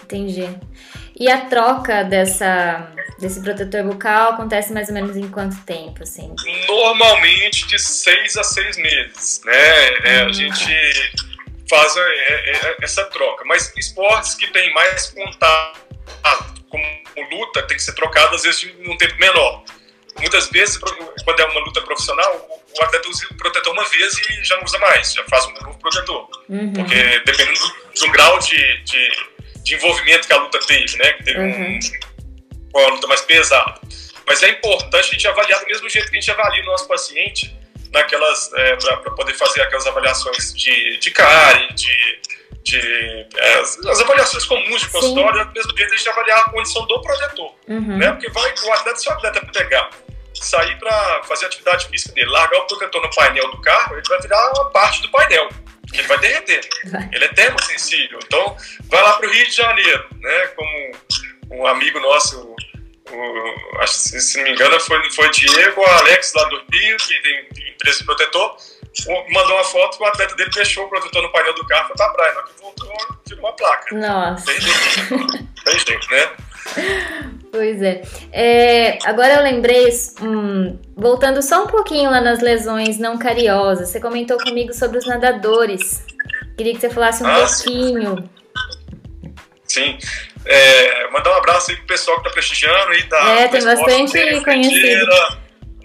[0.02, 0.48] Entendi.
[1.18, 6.34] E a troca dessa, desse protetor bucal acontece mais ou menos em quanto tempo, assim?
[6.66, 9.88] Normalmente de seis a seis meses, né?
[10.04, 10.32] É, a Hum.
[10.32, 11.12] gente
[11.70, 13.44] faz é, é, essa troca.
[13.44, 15.78] Mas esportes que têm mais contato,
[16.68, 16.84] como
[17.30, 19.62] luta, tem que ser trocado às vezes em um tempo menor.
[20.18, 24.44] Muitas vezes, quando é uma luta profissional, o atleta usa o protetor uma vez e
[24.44, 26.28] já não usa mais, já faz um novo protetor.
[26.48, 26.72] Uhum.
[26.72, 29.10] Porque dependendo do, do grau de, de,
[29.64, 31.12] de envolvimento que a luta teve, né?
[31.14, 31.78] Que teve Uhum.
[32.74, 33.80] um, uma luta mais pesada.
[34.26, 36.86] Mas é importante a gente avaliar do mesmo jeito que a gente avalia o nosso
[36.86, 37.54] paciente
[37.92, 42.20] naquelas é, para poder fazer aquelas avaliações de, de cárie, de,
[42.64, 46.86] de é, as, avaliações comuns de consultório, do mesmo jeito a gente avaliar a condição
[46.86, 47.98] do protetor, Uhum.
[47.98, 48.10] né?
[48.12, 49.90] Porque vai o atleta, se o atleta pegar,
[50.44, 54.20] sair para fazer atividade física dele, largar o protetor no painel do carro, ele vai
[54.20, 55.48] virar uma parte do painel.
[55.92, 56.68] Ele vai derreter.
[57.12, 58.18] Ele é termosensível.
[58.24, 60.46] Então, vai lá para o Rio de Janeiro, né?
[60.48, 60.92] Como
[61.52, 62.54] um amigo nosso,
[63.10, 67.22] o, o- se não me engano, foi, foi Diego ou Alex lá do Rio, que
[67.22, 68.56] tem empresa de protetor,
[69.06, 71.84] o- mandou uma foto que o atleta dele fechou o protetor no painel do carro
[71.84, 72.34] e foi pra praia.
[72.34, 72.92] Na que voltou,
[73.26, 73.94] tirou uma placa.
[73.94, 74.46] Nossa,
[75.64, 76.32] Tem jeito, né?
[77.54, 78.02] pois é.
[78.32, 79.88] É, Agora eu lembrei,
[80.20, 85.06] hum, voltando só um pouquinho lá nas lesões não cariosas, você comentou comigo sobre os
[85.06, 86.04] nadadores.
[86.56, 87.64] Queria que você falasse um Ah, sim.
[87.64, 88.30] pouquinho.
[89.66, 89.98] Sim.
[90.44, 94.40] É, mandar um abraço aí pro pessoal que tá prestigiando aí da É, tem bastante
[94.44, 95.06] conhecido.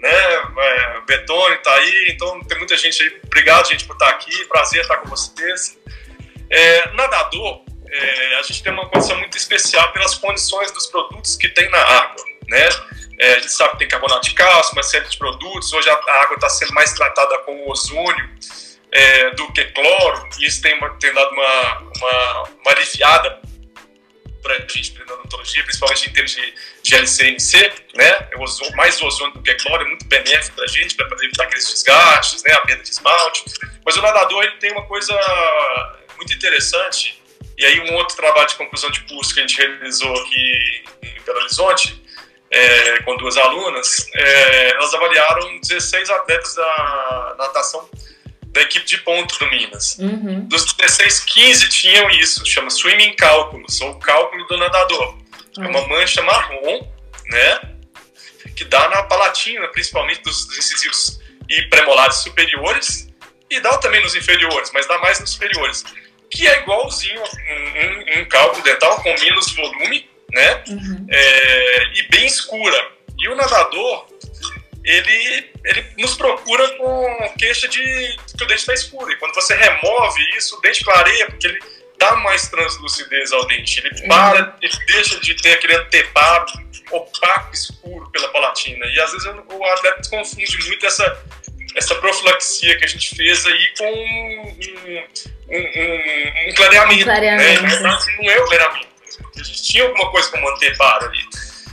[0.00, 3.20] Né, é, Betone tá aí, então tem muita gente aí.
[3.26, 4.44] Obrigado, gente, por estar aqui.
[4.46, 5.78] Prazer estar com vocês.
[6.48, 11.48] É, nadador, é, a gente tem uma condição muito especial pelas condições dos produtos que
[11.48, 12.68] tem na água, né?
[13.18, 15.72] É, a gente sabe que tem carbonato de cálcio, uma série de produtos.
[15.72, 18.30] Hoje a, água está sendo mais tratada com ozônio
[18.90, 23.40] é, do que cloro, e isso tem, tem dado uma, uma, uma aliviada
[24.42, 28.28] para a gente na odontologia, principalmente em termos de, de LCMC, né?
[28.32, 31.44] É ozônio- mais ozônio do que cloro, é muito benéfico para a gente, para evitar
[31.44, 32.54] aqueles desgastes, né?
[32.54, 33.44] A perda de esmalte.
[33.84, 35.14] Mas o nadador ele tem uma coisa
[36.16, 37.19] muito interessante,
[37.60, 41.20] e aí um outro trabalho de conclusão de curso que a gente realizou aqui em
[41.26, 42.02] Belo Horizonte,
[42.50, 47.86] é, com duas alunas, é, elas avaliaram 16 atletas da natação
[48.46, 49.98] da equipe de ponto do Minas.
[49.98, 50.48] Uhum.
[50.48, 55.18] Dos 16, 15 tinham isso, chama swimming cálculos, ou cálculo do nadador.
[55.58, 56.88] É uma mancha marrom,
[57.26, 57.60] né?
[58.56, 63.06] Que dá na palatina, principalmente dos, dos incisivos e premolares superiores,
[63.50, 65.84] e dá também nos inferiores, mas dá mais nos superiores.
[66.30, 70.64] Que é igualzinho um, um, um cálculo dental com menos volume, né?
[70.68, 71.06] Uhum.
[71.10, 72.88] é, e bem escura.
[73.18, 74.06] E o nadador,
[74.84, 77.82] ele, ele nos procura com queixa de
[78.36, 79.10] que o dente está escuro.
[79.10, 81.58] E quando você remove isso, o dente clareia, porque ele
[81.98, 83.80] dá mais translucidez ao dente.
[83.80, 86.46] Ele para, ele deixa de ter aquele anteparo
[86.90, 88.86] opaco, escuro pela palatina.
[88.86, 91.24] E às vezes o atleta confunde muito essa,
[91.76, 94.56] essa profilaxia que a gente fez aí com um,
[94.88, 97.00] um, um, um clareamento.
[97.00, 97.62] Um clareamento.
[97.62, 97.80] Né?
[97.80, 98.88] Mas não é o clareamento.
[99.36, 101.20] A gente tinha alguma coisa como anteparo ali.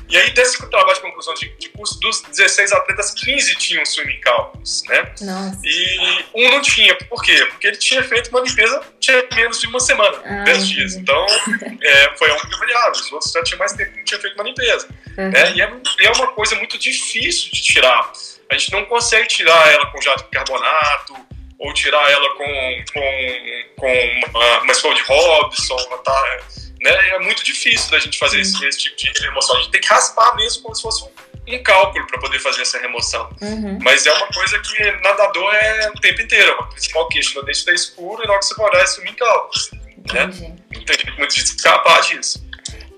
[0.10, 4.20] E aí, desse trabalho de conclusão de, de curso, dos 16 atletas, 15 tinham swimming
[4.22, 5.12] cálculos, né?
[5.20, 5.60] Nossa.
[5.66, 6.96] E um não tinha.
[6.96, 7.46] Por quê?
[7.48, 10.96] Porque ele tinha feito uma limpeza, tinha menos de uma semana, Ah, 10 dias.
[10.96, 11.26] Então,
[11.84, 12.92] é, foi a única variável.
[12.92, 14.88] Os outros já tinham mais tempo que não tinha feito uma limpeza.
[15.18, 15.30] Uhum.
[15.30, 15.54] né?
[15.54, 18.14] E é, e é uma coisa muito difícil de tirar.
[18.50, 21.16] A gente não consegue tirar ela com jato de carbonato,
[21.60, 26.40] ou tirar ela com, com, com uma, uma escova de Robson, tá?
[26.82, 27.10] né?
[27.10, 29.56] É muito difícil da gente fazer esse, esse tipo de remoção.
[29.56, 32.62] A gente tem que raspar mesmo como se fosse um, um cálculo para poder fazer
[32.62, 33.30] essa remoção.
[33.42, 33.80] Uhum.
[33.82, 36.54] Mas é uma coisa que nadador é o tempo inteiro.
[36.60, 39.72] A principal queixa, dente está escuro e na hora que você olhar, é sumir cálculos.
[40.14, 40.56] Né?
[40.74, 42.46] Não tem muito de escapar disso.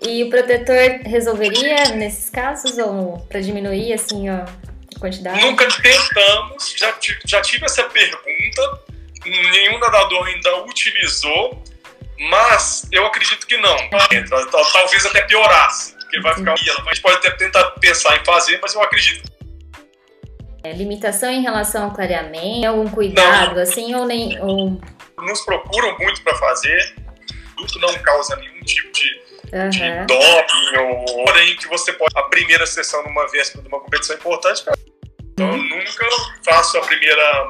[0.01, 4.45] E o protetor resolveria nesses casos ou para diminuir assim ó,
[4.99, 5.41] quantidade?
[5.41, 8.81] Nunca tentamos, já, ti- já tive essa pergunta,
[9.25, 11.63] nenhum nadador ainda utilizou,
[12.17, 13.77] mas eu acredito que não.
[14.73, 16.53] Talvez até piorasse, porque vai ficar.
[16.53, 19.29] A gente pode até tentar pensar em fazer, mas eu acredito.
[20.63, 23.62] É, limitação em relação ao clareamento, algum cuidado não.
[23.62, 24.39] assim ou nem.
[24.41, 24.81] Ou...
[25.17, 26.95] Nos procuram muito para fazer,
[27.55, 29.21] tudo não causa nenhum tipo de,
[29.53, 29.69] uhum.
[29.69, 32.17] de doping, ou porém que você pode.
[32.17, 34.73] A primeira sessão numa véspera de uma competição importante, então
[35.47, 35.69] eu uhum.
[35.69, 36.07] nunca
[36.43, 37.47] faço a primeira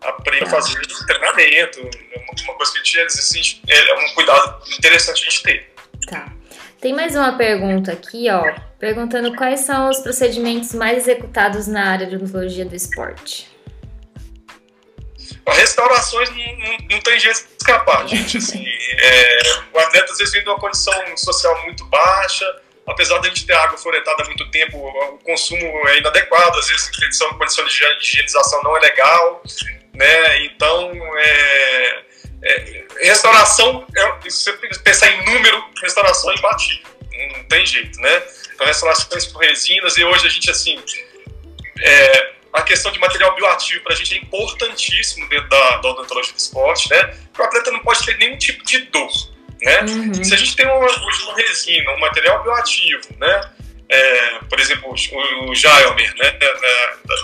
[0.00, 1.80] a fazer treinamento,
[2.44, 5.74] uma coisa que a gente, assim, é um cuidado interessante a gente ter.
[6.08, 6.32] Tá.
[6.80, 12.06] Tem mais uma pergunta aqui, ó, perguntando quais são os procedimentos mais executados na área
[12.06, 13.48] de odontologia do esporte.
[15.48, 18.38] Restaurações não, não, não, tem jeito escapar, gente.
[18.38, 18.64] Assim,
[18.98, 19.38] é,
[19.72, 22.44] o atleta às vezes vem de uma condição social muito baixa,
[22.86, 26.68] apesar de a gente ter água floretada há muito tempo, o consumo é inadequado, às
[26.68, 26.90] vezes
[27.22, 29.42] a condição de higienização não é legal
[29.96, 30.44] né?
[30.44, 32.02] Então, é,
[32.42, 36.86] é, restauração, é, se você pensar em número, restauração é imbatível,
[37.34, 38.22] não tem jeito, né?
[38.54, 40.82] Então, restaurações por resinas, e hoje a gente, assim,
[41.82, 46.32] é, a questão de material bioativo para a gente é importantíssimo dentro da, da odontologia
[46.32, 47.04] do esporte, né?
[47.26, 49.10] Porque o atleta não pode ter nenhum tipo de dor,
[49.62, 49.82] né?
[49.82, 50.24] Uhum.
[50.24, 53.50] Se a gente tem uma, uma resina, um material bioativo, né?
[53.88, 56.52] É, por exemplo, o, o Jailmer, né, da,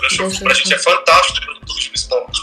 [0.01, 2.39] da Show, pra gente é fantástico do odontologia do esporte.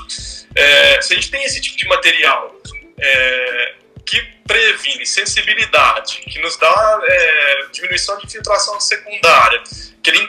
[0.55, 2.55] É, se a gente tem esse tipo de material
[2.99, 9.63] é, que previne sensibilidade, que nos dá é, diminuição de infiltração secundária,
[10.03, 10.29] que ele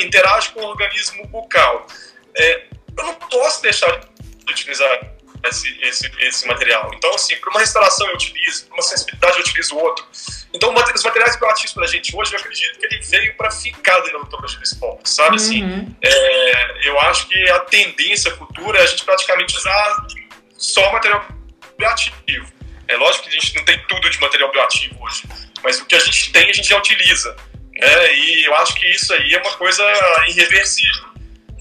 [0.00, 1.86] interage com o organismo bucal,
[2.34, 4.00] é, eu não posso deixar
[4.44, 5.12] de utilizar
[5.44, 6.90] esse, esse, esse material.
[6.94, 10.06] Então, assim, para uma restauração eu utilizo, para uma sensibilidade eu utilizo outro.
[10.52, 13.98] Então, os materiais bioativos para a gente hoje, eu acredito que ele veio para ficar
[14.00, 15.36] dentro da odontologia do esporte, sabe?
[15.36, 15.96] Assim, uhum.
[16.04, 20.06] Assim, é, eu acho que a tendência futura é a gente praticamente usar
[20.56, 21.26] só material
[21.78, 22.52] bioativo.
[22.92, 25.22] É lógico que a gente não tem tudo de material bioativo hoje,
[25.62, 27.34] mas o que a gente tem, a gente já utiliza.
[27.74, 28.14] Né?
[28.14, 29.82] E eu acho que isso aí é uma coisa
[30.28, 31.04] irreversível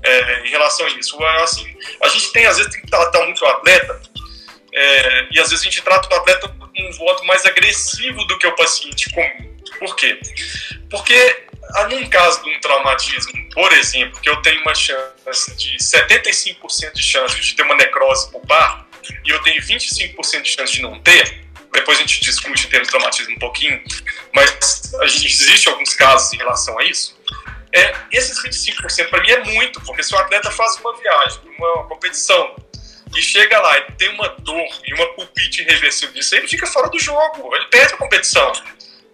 [0.04, 1.24] é, em relação a isso.
[1.24, 4.02] Assim, a gente tem, às vezes, tem que tratar muito o atleta,
[4.74, 8.38] é, e às vezes a gente trata o atleta com um voto mais agressivo do
[8.38, 9.58] que o paciente comum.
[9.80, 10.20] Por quê?
[10.90, 11.46] Porque,
[11.90, 17.04] num caso de um traumatismo, por exemplo, que eu tenho uma chance de 75% de
[17.04, 18.86] chance de ter uma necrose pulpar,
[19.26, 22.88] e eu tenho 25% de chance de não ter, depois a gente discute em termos
[22.88, 23.82] de traumatismo um pouquinho,
[24.34, 27.20] mas a gente, existe alguns casos em relação a isso.
[27.74, 31.88] É, esses 25% para mim é muito, porque se o atleta faz uma viagem, uma
[31.88, 32.56] competição,
[33.16, 36.90] e chega lá e tem uma dor e uma pulpite irreversível disso, ele fica fora
[36.90, 38.52] do jogo, ele perde a competição.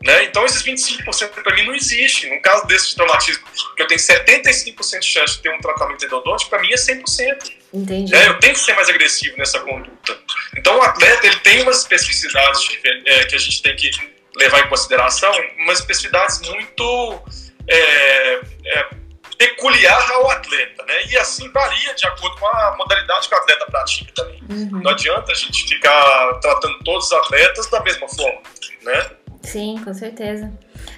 [0.04, 0.26] Né?
[0.26, 2.30] Então, esses 25% para mim não existe.
[2.30, 3.43] No caso desse traumatismo,
[3.76, 7.57] que eu tenho 75% de chance de ter um tratamento endodôntico, para mim é 100%.
[7.73, 8.15] Entendi.
[8.15, 10.17] É, eu tenho que ser mais agressivo nessa conduta.
[10.58, 12.62] Então, o atleta ele tem umas especificidades
[13.06, 13.91] é, que a gente tem que
[14.38, 17.21] levar em consideração, umas especificidades muito
[17.67, 18.89] é, é,
[19.38, 21.06] peculiar ao atleta, né?
[21.10, 24.41] E assim varia de acordo com a modalidade que o atleta pratica também.
[24.49, 24.82] Uhum.
[24.82, 28.41] Não adianta a gente ficar tratando todos os atletas da mesma forma,
[28.84, 29.12] né?
[29.43, 30.51] Sim, com certeza.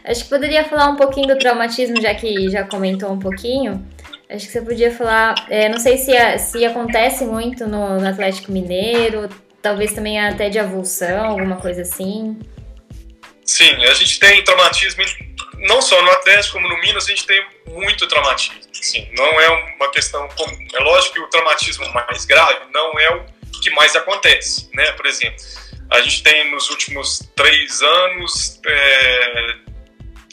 [0.04, 3.86] Acho que poderia falar um pouquinho do traumatismo, já que já comentou um pouquinho.
[4.30, 8.52] Acho que você podia falar, é, não sei se, se acontece muito no, no Atlético
[8.52, 9.28] Mineiro,
[9.62, 12.38] talvez também até de avulsão, alguma coisa assim.
[13.44, 15.04] Sim, a gente tem traumatismo
[15.68, 18.62] não só no Atlético como no Minas, a gente tem muito traumatismo.
[18.72, 20.68] Sim, não é uma questão comum.
[20.74, 23.26] É lógico que o traumatismo mais grave não é o
[23.62, 24.92] que mais acontece, né?
[24.94, 25.44] Por exemplo,
[25.90, 29.56] a gente tem nos últimos três anos é,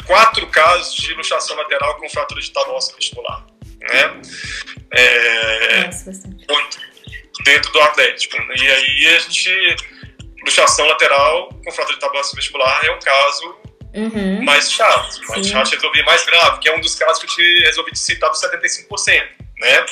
[0.06, 3.44] quatro casos de luxação lateral com fratura de óssea vestibular,
[3.88, 4.20] né?
[4.92, 5.90] É,
[7.44, 8.36] dentro do Atlético.
[8.36, 9.76] E aí a gente
[10.44, 13.56] luxação lateral com fratura de óssea vestibular é um caso
[13.94, 14.44] uhum.
[14.44, 15.52] mais chato, mais Sim.
[15.52, 18.30] chato de resolver, mais grave, que é um dos casos que eu te resolvi citar
[18.30, 19.26] dos 75%.
[19.58, 19.86] Né?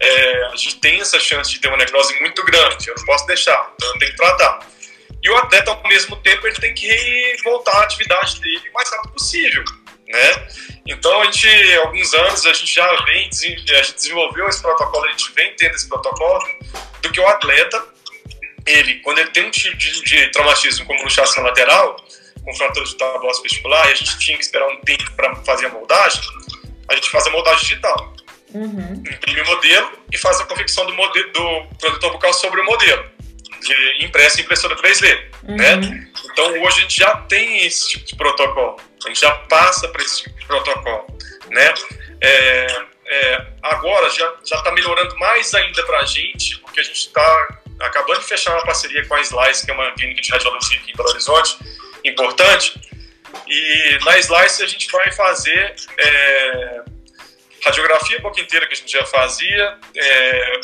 [0.00, 3.26] É, a gente tem essa chance de ter uma necrose muito grande, eu não posso
[3.26, 4.60] deixar, então eu tenho que tratar.
[5.20, 8.88] E o atleta, ao mesmo tempo, ele tem que voltar à atividade dele o mais
[8.88, 9.64] rápido possível.
[10.08, 10.48] Né?
[10.86, 15.10] Então, a gente, alguns anos, a gente já vem, a gente desenvolveu esse protocolo, a
[15.10, 16.42] gente vem tendo esse protocolo,
[17.02, 17.84] do que o atleta,
[18.66, 21.96] ele, quando ele tem um tipo de, de traumatismo como luxação lateral,
[22.44, 25.66] com fratura de tábua vestibular e a gente tinha que esperar um tempo para fazer
[25.66, 26.22] a moldagem,
[26.88, 28.14] a gente faz a moldagem digital.
[28.54, 29.02] Uhum.
[29.06, 33.04] Imprime o modelo e faz a confecção do, modelo, do produtor bucal sobre o modelo,
[33.60, 35.20] de impressa em impressora 3D.
[35.46, 35.56] Uhum.
[35.56, 36.08] Né?
[36.32, 40.02] Então hoje a gente já tem esse tipo de protocolo, a gente já passa para
[40.02, 41.06] esse tipo de protocolo.
[41.50, 41.74] Né?
[42.20, 42.66] É,
[43.06, 48.20] é, agora já está melhorando mais ainda para a gente, porque a gente está acabando
[48.20, 50.96] de fechar uma parceria com a Slice, que é uma clínica de radiologia aqui em
[50.96, 51.58] Belo Horizonte,
[52.04, 52.80] importante.
[53.46, 56.82] E na Slice a gente vai fazer é,
[57.64, 60.60] radiografia boca inteira, que a gente já fazia, é,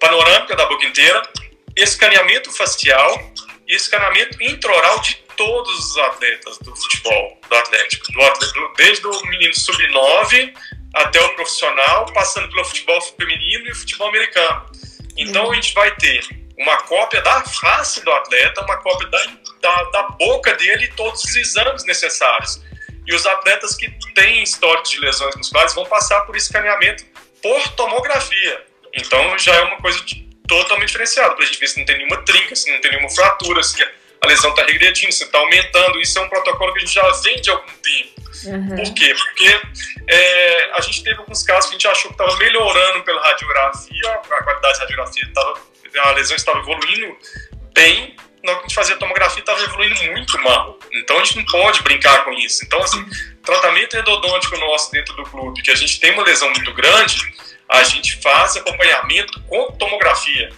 [0.00, 1.22] panorâmica da boca inteira,
[1.76, 3.32] escaneamento facial
[3.68, 9.54] escaneamento intraoral de todos os atletas do futebol, do Atlético, do atleta, desde o menino
[9.54, 10.52] sub-9
[10.94, 14.66] até o profissional, passando pelo futebol feminino e o futebol americano.
[15.16, 16.26] Então a gente vai ter
[16.58, 19.26] uma cópia da face do atleta, uma cópia da,
[19.62, 22.60] da, da boca dele e todos os exames necessários.
[23.06, 27.04] E os atletas que têm histórico de lesões musculares vão passar por escaneamento
[27.40, 28.66] por tomografia.
[28.92, 30.04] Então já é uma coisa
[30.48, 33.10] totalmente diferenciada, para a gente ver se não tem nenhuma trinca, se não tem nenhuma
[33.10, 33.76] fratura, se
[34.20, 36.00] a lesão está regredindo, se está aumentando.
[36.00, 38.18] Isso é um protocolo que a gente já vem de algum tempo.
[38.46, 38.76] Uhum.
[38.76, 39.14] Por quê?
[39.14, 39.60] Porque
[40.06, 44.10] é, a gente teve alguns casos que a gente achou que estava melhorando pela radiografia,
[44.10, 45.60] a qualidade da radiografia estava,
[45.98, 47.16] a lesão estava evoluindo
[47.74, 50.78] bem, na hora que a gente fazia a tomografia estava evoluindo muito mal.
[50.92, 52.64] Então a gente não pode brincar com isso.
[52.64, 53.04] Então, assim,
[53.44, 57.16] tratamento endodôntico nosso dentro do clube, que a gente tem uma lesão muito grande,
[57.68, 60.50] a gente faz acompanhamento com tomografia.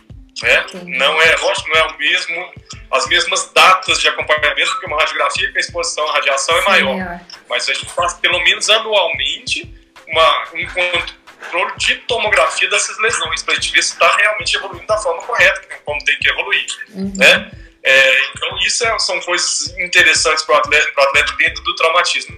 [0.43, 0.67] Né?
[0.99, 2.53] Não é, lógico, não é o mesmo,
[2.91, 7.19] as mesmas datas de acompanhamento, porque uma radiografia com a exposição à radiação é maior.
[7.19, 9.73] Sim, Mas a gente faz pelo menos anualmente
[10.09, 14.87] uma, um controle de tomografia dessas lesões, para a gente ver se está realmente evoluindo
[14.87, 16.67] da forma correta, como tem que evoluir.
[16.91, 17.13] Uhum.
[17.17, 17.51] Né?
[17.83, 22.37] É, então, isso é, são coisas interessantes para o atleta, atleta dentro do traumatismo.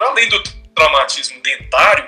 [0.00, 0.42] Além do
[0.74, 2.06] traumatismo dentário,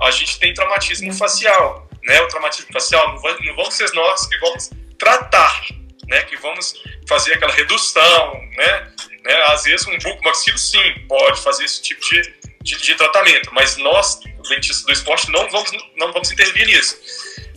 [0.00, 1.83] a gente tem traumatismo facial.
[2.04, 2.20] Né?
[2.20, 5.64] O traumatismo facial não, vai, não vamos ser nós que vamos tratar,
[6.08, 6.22] né?
[6.24, 6.74] que vamos
[7.08, 8.34] fazer aquela redução.
[8.56, 8.92] Né?
[9.24, 9.42] né?
[9.48, 13.76] Às vezes, um buco maxilo, sim, pode fazer esse tipo de, de, de tratamento, mas
[13.76, 16.98] nós, dentistas do esporte, não vamos, não vamos intervir nisso.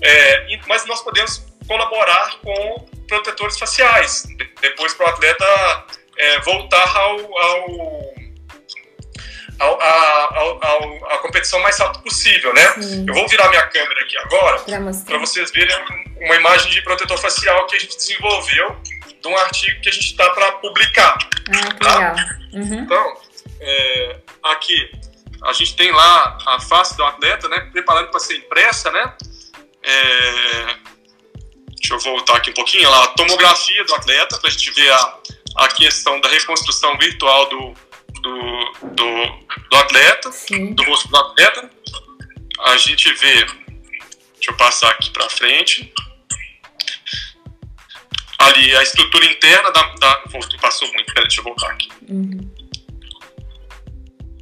[0.01, 4.23] É, mas nós podemos colaborar com protetores faciais,
[4.61, 5.85] depois para o atleta
[6.17, 8.15] é, voltar ao, ao
[9.59, 12.67] ao, ao, ao, a competição mais rápido possível, né?
[12.81, 13.05] Sim.
[13.07, 15.75] Eu vou virar minha câmera aqui agora para vocês verem
[16.19, 18.77] uma imagem de protetor facial que a gente desenvolveu
[19.21, 21.17] de um artigo que a gente está para publicar.
[21.49, 22.15] Ah, tá?
[22.53, 22.79] Uhum.
[22.79, 23.17] Então,
[23.59, 24.91] é, aqui
[25.43, 27.59] a gente tem lá a face do atleta, né?
[27.71, 29.13] Preparando para ser impressa, né?
[29.83, 30.75] É,
[31.79, 34.91] deixa eu voltar aqui um pouquinho lá, a tomografia do atleta para a gente ver
[34.91, 35.17] a,
[35.57, 37.73] a questão da reconstrução virtual do
[38.27, 40.73] do, do, do atleta, Sim.
[40.73, 41.69] do rosto do atleta.
[42.59, 43.45] A gente vê,
[44.35, 45.93] deixa eu passar aqui para frente.
[48.39, 49.81] Ali a estrutura interna da.
[49.95, 50.23] da
[50.61, 51.89] passou muito, peraí, deixa eu voltar aqui.
[52.07, 52.53] Uhum.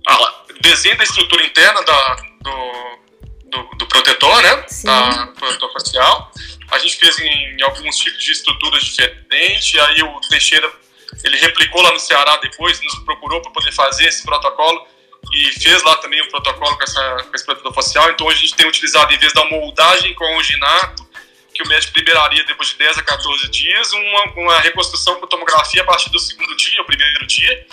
[0.07, 2.99] Ah, lá, desenho da estrutura interna da, do,
[3.45, 4.65] do, do protetor, né?
[4.67, 4.87] Sim.
[4.87, 6.31] Da protetor facial.
[6.71, 9.79] A gente fez em, em alguns tipos de estruturas diferentes.
[9.79, 10.71] Aí o Teixeira
[11.23, 14.85] ele replicou lá no Ceará depois, nos procurou para poder fazer esse protocolo
[15.33, 18.09] e fez lá também um protocolo com, essa, com esse protetor facial.
[18.11, 21.05] Então hoje a gente tem utilizado, em vez da moldagem com o ginato,
[21.53, 25.81] que o médico liberaria depois de 10 a 14 dias, uma, uma reconstrução com tomografia
[25.81, 27.65] a partir do segundo dia, o primeiro dia.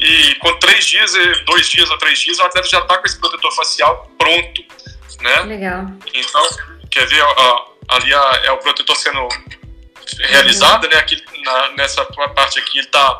[0.00, 1.12] E com três dias,
[1.44, 4.64] dois dias ou três dias, o atleta já está com esse protetor facial pronto.
[5.20, 5.40] Né?
[5.42, 5.86] Legal.
[6.14, 6.48] Então,
[6.90, 9.28] quer ver, ó, ali é o protetor sendo
[10.20, 10.96] realizada, né?
[10.96, 13.18] Aqui na, nessa parte aqui ele está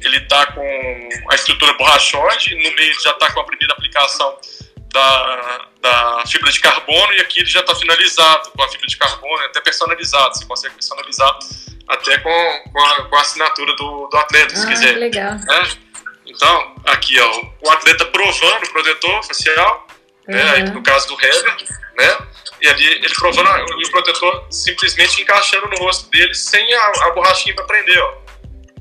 [0.00, 4.38] ele tá com a estrutura borrachoide, no meio já está com a primeira aplicação
[4.92, 8.96] da, da fibra de carbono e aqui ele já está finalizado com a fibra de
[8.96, 11.38] carbono, até personalizado, você consegue personalizar
[11.88, 14.96] até com, com, a, com a assinatura do, do atleta, se ah, quiser.
[14.96, 15.34] legal.
[15.34, 15.68] Né?
[16.26, 19.86] Então, aqui ó, o atleta provando o protetor facial,
[20.26, 20.34] uhum.
[20.34, 20.50] né?
[20.52, 21.56] Aí, no caso do Heber,
[21.96, 22.18] né?
[22.64, 27.54] E ali ele provando o protetor simplesmente encaixando no rosto dele sem a, a borrachinha
[27.54, 28.14] para prender, ó.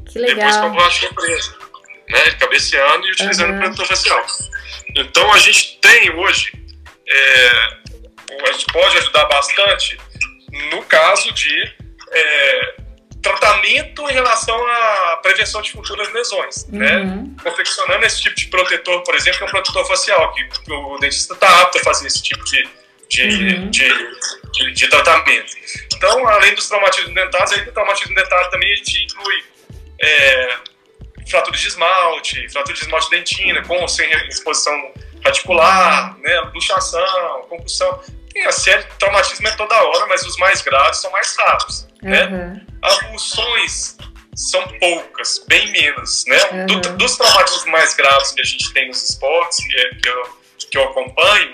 [0.10, 0.36] Que legal.
[0.38, 1.58] Depois com a borrachinha presa.
[2.08, 2.22] Né?
[2.28, 3.58] Ele cabeceando e utilizando uhum.
[3.58, 4.26] o protetor facial.
[4.96, 6.54] Então a gente tem hoje,
[7.10, 7.50] é,
[8.48, 9.98] a gente pode ajudar bastante
[10.72, 11.76] no caso de
[12.14, 12.76] é,
[13.22, 17.00] tratamento em relação à prevenção de futuras lesões, né?
[17.00, 17.24] uhum.
[17.24, 17.44] né?
[17.44, 21.34] Confeccionando esse tipo de protetor, por exemplo, que é um protetor facial, que o dentista
[21.34, 23.70] está apto a fazer esse tipo de, de, uhum.
[23.70, 23.90] de,
[24.52, 25.54] de, de, tratamento.
[25.96, 29.44] Então, além dos traumatismos dentários, aí do traumatismo dentário também a gente inclui
[30.02, 30.58] é,
[31.30, 34.92] fratura de esmalte, fratura de esmalte dentina, com ou sem exposição
[35.24, 38.02] radicular, né, luxação, concussão.
[38.32, 41.88] Tem a série traumatismo é toda hora, mas os mais graves são mais raros.
[42.02, 42.26] Né?
[42.26, 42.32] Uhum.
[42.32, 42.66] Né?
[42.82, 43.96] Avulsões
[44.36, 46.26] são poucas, bem menos.
[46.26, 46.38] Né?
[46.52, 46.66] Uhum.
[46.66, 50.38] Do, dos traumatismos mais graves que a gente tem nos esportes, que, é, que, eu,
[50.72, 51.54] que eu acompanho,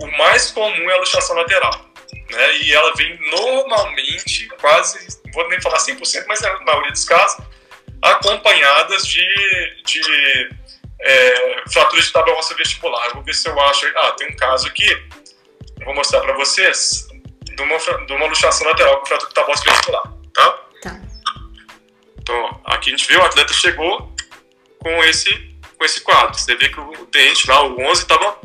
[0.00, 1.86] o mais comum é a luxação lateral.
[2.30, 2.56] né?
[2.58, 7.44] E ela vem normalmente, quase, não vou nem falar 100%, mas na maioria dos casos,
[8.02, 9.26] acompanhadas de,
[9.84, 10.50] de
[11.00, 13.06] é, fraturas de tábua óssea vestibular.
[13.06, 13.86] Eu vou ver se eu acho.
[13.96, 17.06] Ah, tem um caso aqui, eu vou mostrar para vocês,
[17.42, 20.02] de uma, de uma luxação lateral com fratura de tábua óssea vestibular,
[20.34, 20.50] tá?
[20.82, 21.00] Tá.
[22.18, 24.14] Então, aqui a gente vê o atleta chegou
[24.78, 25.30] com esse,
[25.76, 26.38] com esse quadro.
[26.38, 28.38] Você vê que o dente lá, o 11, estava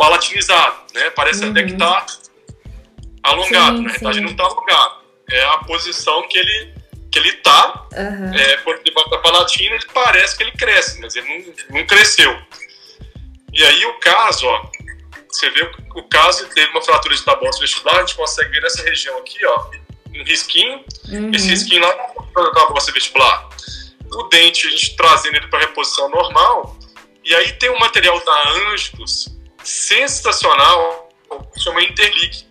[0.00, 1.10] palatinizado, né?
[1.10, 1.50] Parece uhum.
[1.50, 2.06] até que está
[3.22, 3.98] alongado, sim, né?
[3.98, 4.06] Sim.
[4.06, 4.94] A gente não está alongado.
[5.30, 6.80] É a posição que ele
[7.12, 8.34] que ele tá, uhum.
[8.34, 12.40] é, por debaixo da palatina, ele parece que ele cresce, mas ele não, não cresceu.
[13.52, 14.70] E aí o caso, ó,
[15.28, 18.62] você vê o, o caso, teve uma fratura de tabosa vestibular, a gente consegue ver
[18.62, 19.70] nessa região aqui, ó,
[20.14, 21.32] um risquinho, uhum.
[21.34, 21.92] esse risquinho lá
[22.36, 23.48] na tabosa vestibular.
[24.12, 26.78] O dente, a gente trazendo ele para reposição normal,
[27.24, 31.08] e aí tem um material da Angelos sensacional,
[31.54, 32.46] que chama Interlique,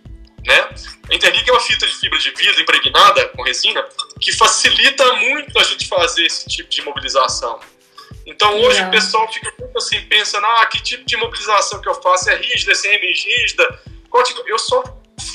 [0.46, 0.68] né?
[1.10, 3.84] A Interlique é uma fita de fibra de vidro impregnada com resina
[4.20, 7.60] que facilita muito a gente fazer esse tipo de mobilização.
[8.26, 11.94] Então hoje o pessoal fica muito assim, pensando, ah, que tipo de imobilização que eu
[11.94, 12.30] faço?
[12.30, 13.80] É rígida, é semi-rígida?
[14.24, 14.42] Tipo?
[14.46, 14.82] Eu só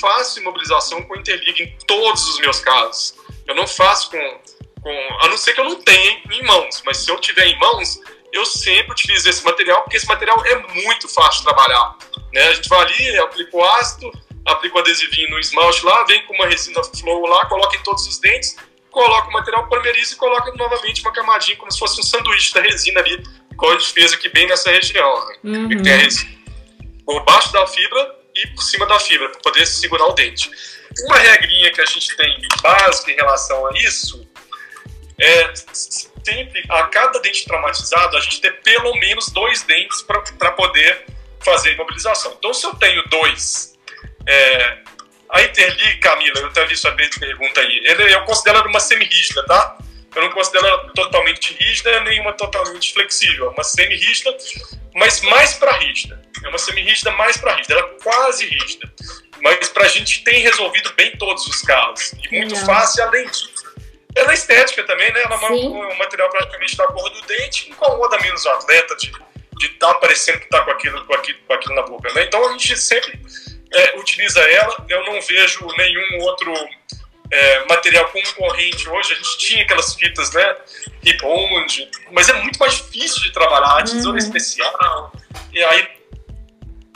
[0.00, 3.14] faço imobilização com Interliga em todos os meus casos.
[3.46, 4.40] Eu não faço com,
[4.82, 5.18] com.
[5.20, 8.00] A não ser que eu não tenha em mãos, mas se eu tiver em mãos,
[8.36, 11.96] eu sempre utilizo esse material, porque esse material é muito fácil de trabalhar.
[12.32, 12.48] Né?
[12.48, 14.12] A gente vai ali, aplica o ácido,
[14.44, 18.06] aplica o adesivinho no esmalte lá, vem com uma resina flow lá, coloca em todos
[18.06, 18.56] os dentes,
[18.90, 22.60] coloca o material, polymeriza e coloca novamente uma camadinha, como se fosse um sanduíche da
[22.60, 25.26] resina ali, igual a gente fez aqui bem nessa região.
[25.42, 25.58] Né?
[25.58, 25.82] Uhum.
[25.82, 26.36] Tem a resina
[27.04, 30.50] por baixo da fibra e por cima da fibra, para poder segurar o dente.
[31.06, 34.26] Uma regrinha que a gente tem básica em relação a isso
[35.18, 35.52] é
[36.26, 41.04] sempre, a cada dente traumatizado, a gente ter pelo menos dois dentes para poder
[41.40, 42.34] fazer a imobilização.
[42.36, 43.78] Então, se eu tenho dois,
[44.26, 44.78] é,
[45.30, 49.44] a Interli, Camila, eu até vi sua pergunta aí, ele, eu considero ela uma semi-rígida,
[49.46, 49.78] tá?
[50.16, 53.46] Eu não considero ela totalmente rígida, nem uma totalmente flexível.
[53.46, 54.34] É uma semi-rígida,
[54.94, 56.20] mas mais para rígida.
[56.42, 57.74] É uma semi-rígida mais para rígida.
[57.74, 58.90] Ela é quase rígida.
[59.42, 62.14] Mas para a gente tem resolvido bem todos os casos.
[62.24, 62.64] E muito não.
[62.64, 63.55] fácil, além disso.
[64.16, 65.22] Ela é estética também, né?
[65.22, 69.12] Ela é um material praticamente da cor do dente, incomoda menos o atleta de
[69.66, 72.12] estar tá parecendo que está com aquilo, com, aquilo, com aquilo na boca.
[72.14, 72.24] Né?
[72.24, 73.20] Então a gente sempre
[73.72, 74.84] é, utiliza ela.
[74.88, 76.52] Eu não vejo nenhum outro
[77.30, 79.12] é, material concorrente hoje.
[79.12, 80.56] A gente tinha aquelas fitas, né?
[81.04, 83.78] Ribond, mas é muito mais difícil de trabalhar.
[83.78, 84.24] A tesoura uhum.
[84.24, 85.12] especial,
[85.52, 85.88] e aí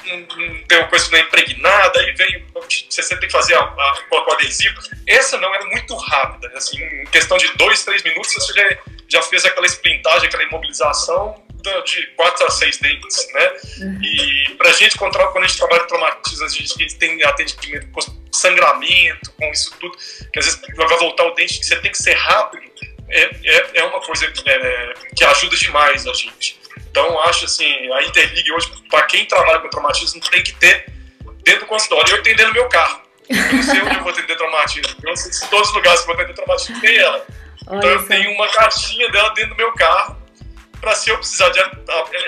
[0.02, 2.44] tem uma coisa é impregnada, aí vem,
[2.88, 4.80] você tem que fazer a, a, colocar o adesivo.
[5.06, 8.78] Essa não é muito rápida, assim, em questão de dois, três minutos você já,
[9.08, 11.42] já fez aquela esplintagem, aquela imobilização
[11.84, 13.52] de quatro a seis dentes, né?
[13.80, 14.00] Uhum.
[14.02, 18.00] E pra gente quando a gente trabalha com traumatismo, a gente tem atendimento com
[18.32, 19.96] sangramento, com isso tudo,
[20.32, 22.62] que às vezes vai voltar o dente, que você tem que ser rápido,
[23.10, 26.59] é, é, é uma coisa é, que ajuda demais a gente.
[26.90, 30.92] Então, acho assim, a Interligue hoje, para quem trabalha com traumatismo, tem que ter
[31.44, 32.14] dentro do consultório.
[32.14, 33.00] Eu atender no meu carro.
[33.28, 34.96] Eu não sei onde eu vou atender traumatismo.
[35.02, 37.26] Eu não sei se todos os lugares que eu vou atender traumatismo tem ela.
[37.62, 40.20] Então, eu tenho uma caixinha dela dentro do meu carro
[40.80, 41.60] para se eu precisar de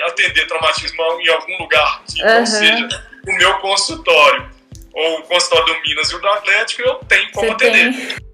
[0.05, 2.29] atender traumatismo em algum lugar que uhum.
[2.29, 2.87] não seja
[3.27, 4.49] o meu consultório
[4.93, 7.93] ou o consultório do Minas e o do Atlético, eu tenho como Você atender.
[7.93, 8.32] Tem.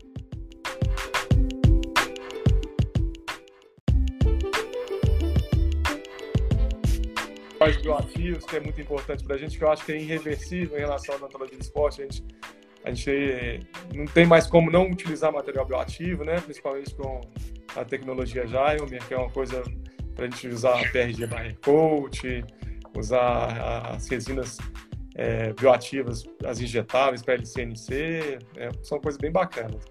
[7.82, 10.82] Bioativos, que é muito importante para a gente, que eu acho que é irreversível em
[10.82, 12.02] relação à odontologia do esporte.
[12.02, 12.24] A gente,
[12.84, 16.40] a gente não tem mais como não utilizar material bioativo, né?
[16.40, 17.22] principalmente com
[17.76, 19.62] a tecnologia Jailmer, que é uma coisa
[20.16, 22.44] para a gente usar a PRG Barrier Coat,
[22.98, 24.58] usar as resinas
[25.16, 29.84] é, bioativas, as injetáveis para LCNC, é, são coisas bem bacanas.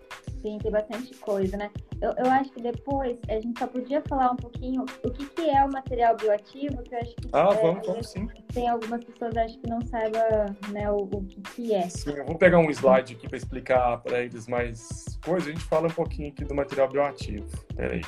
[0.42, 1.70] Sim, tem bastante coisa, né?
[2.00, 5.50] Eu, eu acho que depois a gente só podia falar um pouquinho o que, que
[5.50, 8.28] é o material bioativo, que eu acho que ah, é, vamos, vamos sim.
[8.52, 10.22] tem algumas pessoas acho que não saibam
[10.70, 11.88] né, o, o que, que é.
[11.88, 15.48] Sim, eu vou pegar um slide aqui para explicar para eles mais coisas.
[15.48, 17.46] A gente fala um pouquinho aqui do material bioativo.
[17.74, 18.02] Peraí.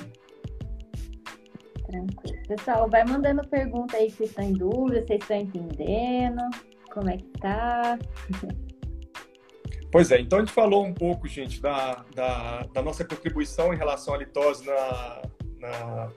[1.85, 2.43] Tranquilo.
[2.47, 6.43] Pessoal, vai mandando pergunta aí se vocês estão em dúvida, se vocês estão entendendo,
[6.93, 7.99] como é que tá.
[9.91, 13.77] Pois é, então a gente falou um pouco, gente, da, da, da nossa contribuição em
[13.77, 15.23] relação à litose na,
[15.59, 16.09] na,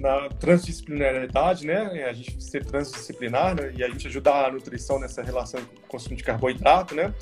[0.00, 2.04] na transdisciplinariedade, né?
[2.04, 3.72] A gente ser transdisciplinar né?
[3.74, 7.14] e a gente ajudar a nutrição nessa relação com o consumo de carboidrato, né?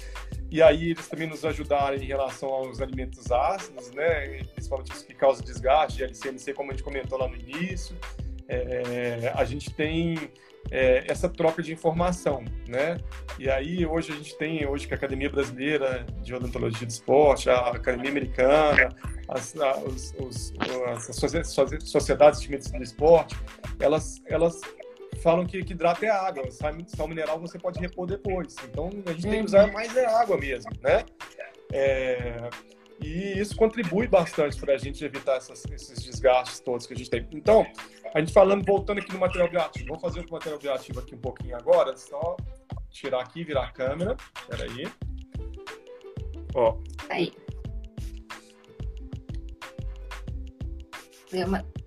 [0.51, 4.42] E aí eles também nos ajudaram em relação aos alimentos ácidos, né?
[4.53, 7.97] Principalmente os que causam desgaste, LCMC, como a gente comentou lá no início.
[8.49, 10.30] É, a gente tem
[10.70, 12.99] é, essa troca de informação, né?
[13.38, 17.51] E aí hoje a gente tem hoje que a Academia Brasileira de Odontologia do Esporte,
[17.51, 18.88] a Academia Americana,
[19.28, 19.55] as,
[19.86, 20.53] os, os,
[20.88, 21.16] as
[21.84, 23.36] sociedades de medicina do esporte,
[23.80, 24.61] elas, elas
[25.22, 28.57] falam que, que hidrata é água, sal mineral você pode repor depois.
[28.64, 31.05] Então a gente tem que usar mais é água mesmo, né?
[31.72, 32.36] É,
[33.05, 37.11] e isso contribui bastante para a gente evitar essas, esses desgastes todos que a gente
[37.11, 37.29] tem.
[37.33, 37.67] Então,
[38.15, 41.21] a gente falando, voltando aqui no material bioativo, vamos fazer o material bioativo aqui um
[41.21, 42.35] pouquinho agora, só
[42.91, 44.17] tirar aqui e virar a câmera.
[44.41, 44.89] Espera aí.
[46.55, 46.79] Ó.
[47.11, 47.33] Aí.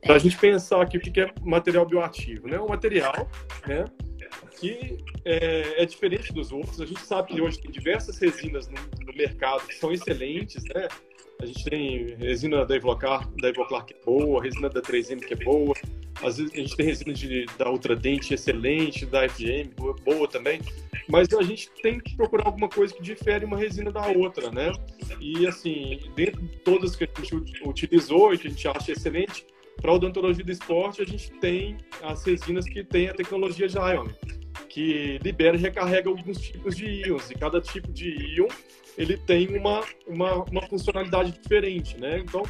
[0.05, 2.59] Para a gente pensar aqui o que é material bioativo, né?
[2.59, 3.27] Um material,
[3.65, 3.85] né?
[4.59, 6.79] Que é, é, diferente dos outros.
[6.79, 10.87] A gente sabe que hoje tem diversas resinas no, no mercado que são excelentes, né?
[11.41, 15.33] A gente tem resina da Ivoclar, da Ivoclar que é boa, resina da 3M que
[15.33, 15.75] é boa.
[16.23, 20.59] Às vezes a gente tem resina de, da Ultradente excelente, da FGM boa, boa também.
[21.07, 24.71] Mas a gente tem que procurar alguma coisa que difere uma resina da outra, né?
[25.21, 29.45] E assim, dentro de todas que a gente utilizou e que a gente acha excelente,
[29.79, 34.07] para odontologia do esporte, a gente tem as resinas que têm a tecnologia Gion,
[34.77, 38.47] que libera e recarrega alguns tipos de íons, e cada tipo de íon
[38.95, 42.19] ele tem uma, uma, uma funcionalidade diferente, né?
[42.19, 42.43] Então,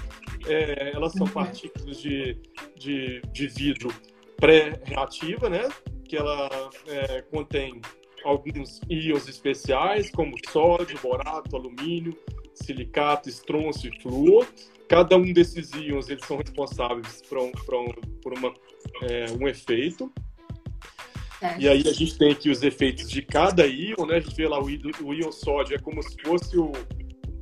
[0.46, 1.32] é, elas são uhum.
[1.32, 2.38] partículas de,
[2.76, 3.94] de, de vidro
[4.36, 5.70] pré-reativa, né?
[6.04, 6.50] Que ela
[6.88, 7.80] é, contém
[8.26, 12.14] alguns íons especiais, como sódio, borato, alumínio,
[12.54, 14.46] silicato, estronço e flúor.
[14.90, 17.88] Cada um desses íons eles são responsáveis por, um, por, um,
[18.22, 18.54] por uma,
[19.04, 20.12] é, um efeito.
[21.42, 21.60] É.
[21.60, 24.16] E aí a gente tem aqui os efeitos de cada íon, né?
[24.16, 26.72] A gente vê lá o, íon, o íon sódio, é como se fosse o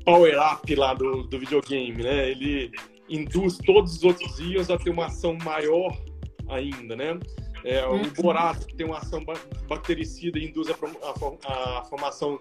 [0.04, 2.30] power-up lá do, do videogame, né?
[2.30, 2.72] Ele
[3.10, 5.98] induz todos os outros íons a ter uma ação maior
[6.50, 7.20] ainda, né?
[7.64, 8.10] É, o uhum.
[8.22, 9.24] borato, que tem uma ação
[9.68, 10.76] bactericida e induz a,
[11.48, 12.39] a, a formação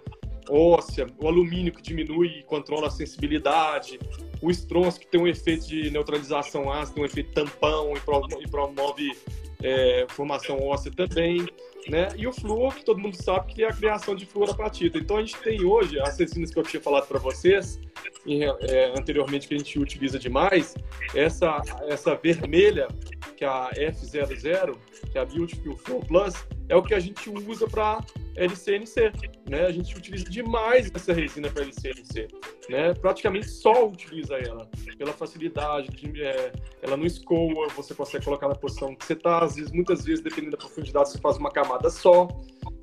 [0.51, 3.99] óssea, o alumínio que diminui e controla a sensibilidade,
[4.43, 9.17] o estronço que tem um efeito de neutralização ácida, um efeito tampão e promove
[9.65, 11.47] é, formação óssea também,
[11.89, 12.09] né?
[12.17, 14.99] E o flúor, que todo mundo sabe que é a criação de fluorapatita.
[14.99, 17.81] Então a gente tem hoje, as resinas que eu tinha falado para vocês
[18.27, 20.75] em, é, anteriormente, que a gente utiliza demais,
[21.15, 22.89] essa, essa vermelha,
[23.37, 24.77] que é a F00,
[25.11, 26.35] que é a Beautiful Flow Plus,
[26.69, 28.01] é o que a gente usa para
[28.37, 29.13] LCNC,
[29.49, 29.67] né?
[29.67, 32.29] A gente utiliza demais essa resina para LCNC,
[32.69, 32.95] né?
[32.95, 36.53] Praticamente só utiliza ela pela facilidade, de, é,
[36.83, 40.23] ela não escoa, você consegue colocar na posição que você está, às vezes, muitas vezes,
[40.23, 42.29] dependendo da profundidade, você faz uma camada só.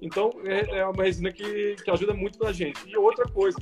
[0.02, 2.80] Então, é, é uma resina que, que ajuda muito para a gente.
[2.88, 3.58] E outra coisa,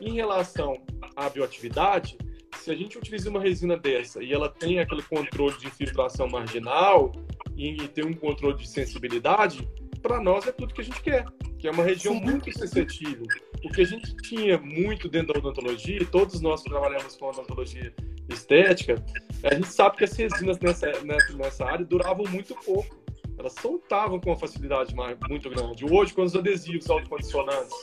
[0.00, 0.76] em relação
[1.16, 2.16] à bioatividade,
[2.64, 7.12] se a gente utiliza uma resina dessa e ela tem aquele controle de infiltração marginal
[7.56, 9.68] e tem um controle de sensibilidade,
[10.02, 11.24] para nós é tudo que a gente quer,
[11.58, 12.20] que é uma região Sim.
[12.20, 13.26] muito suscetível.
[13.64, 17.94] O que a gente tinha muito dentro da odontologia, todos nós que trabalhamos com odontologia
[18.28, 19.02] estética,
[19.42, 20.92] a gente sabe que as resinas nessa,
[21.34, 23.02] nessa área duravam muito pouco.
[23.38, 24.94] Elas soltavam com uma facilidade
[25.28, 25.84] muito grande.
[25.84, 27.74] Hoje, com os adesivos autocondicionantes,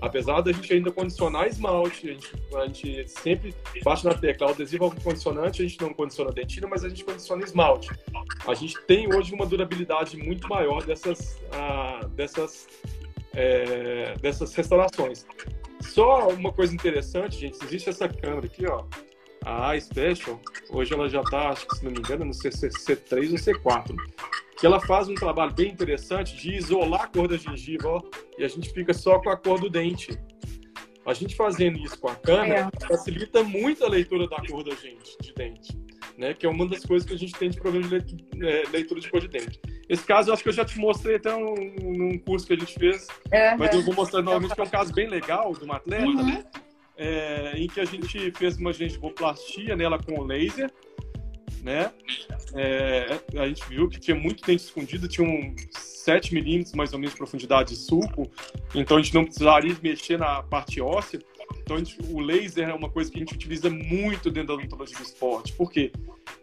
[0.00, 4.50] apesar da gente ainda condicionar esmalte, a gente, a gente sempre bate na tecla, o
[4.50, 7.90] adesivo condicionante, a gente não condiciona dentina, mas a gente condiciona esmalte.
[8.46, 12.66] A gente tem hoje uma durabilidade muito maior dessas, ah, dessas,
[13.34, 15.26] é, dessas restaurações.
[15.80, 18.84] Só uma coisa interessante, gente, existe essa câmera aqui, ó,
[19.44, 20.40] a iSpecial,
[20.70, 23.94] hoje ela já está, acho que se não me engano, no C3 ou C4
[24.56, 28.02] que ela faz um trabalho bem interessante de isolar a cor da gengiva, ó,
[28.38, 30.18] e a gente fica só com a cor do dente.
[31.04, 32.86] A gente fazendo isso com a câmera é.
[32.86, 35.78] facilita muito a leitura da cor da gente, de dente,
[36.16, 36.32] né?
[36.32, 39.10] Que é uma das coisas que a gente tem de problema de é, leitura de
[39.10, 39.60] cor de dente.
[39.86, 42.56] Esse caso, eu acho que eu já te mostrei até um, num curso que a
[42.56, 45.62] gente fez, é, mas eu vou mostrar novamente que é um caso bem legal de
[45.62, 46.24] uma atleta, uhum.
[46.24, 46.44] né?
[46.96, 50.70] É, em que a gente fez uma gengivoplastia nela com laser,
[51.62, 51.90] né?
[52.54, 56.98] É, a gente viu que tinha muito dente escondido, tinha um 7 milímetros mais ou
[56.98, 58.30] menos de profundidade de sulco,
[58.74, 61.18] então a gente não precisaria mexer na parte óssea.
[61.62, 64.96] Então gente, o laser é uma coisa que a gente utiliza muito dentro da odontologia
[64.98, 65.52] do esporte.
[65.54, 65.90] Por quê?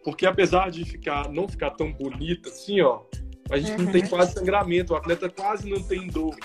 [0.03, 3.03] Porque apesar de ficar, não ficar tão bonita assim, ó,
[3.51, 3.85] a gente uhum.
[3.85, 4.09] não tem uhum.
[4.09, 6.35] quase sangramento, o atleta quase não tem dor.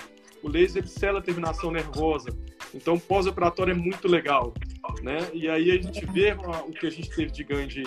[0.47, 2.29] O laser sela a terminação nervosa.
[2.73, 4.53] Então, pós-operatório é muito legal,
[5.01, 5.17] né?
[5.33, 7.83] E aí a gente vê o que a gente teve de ganho de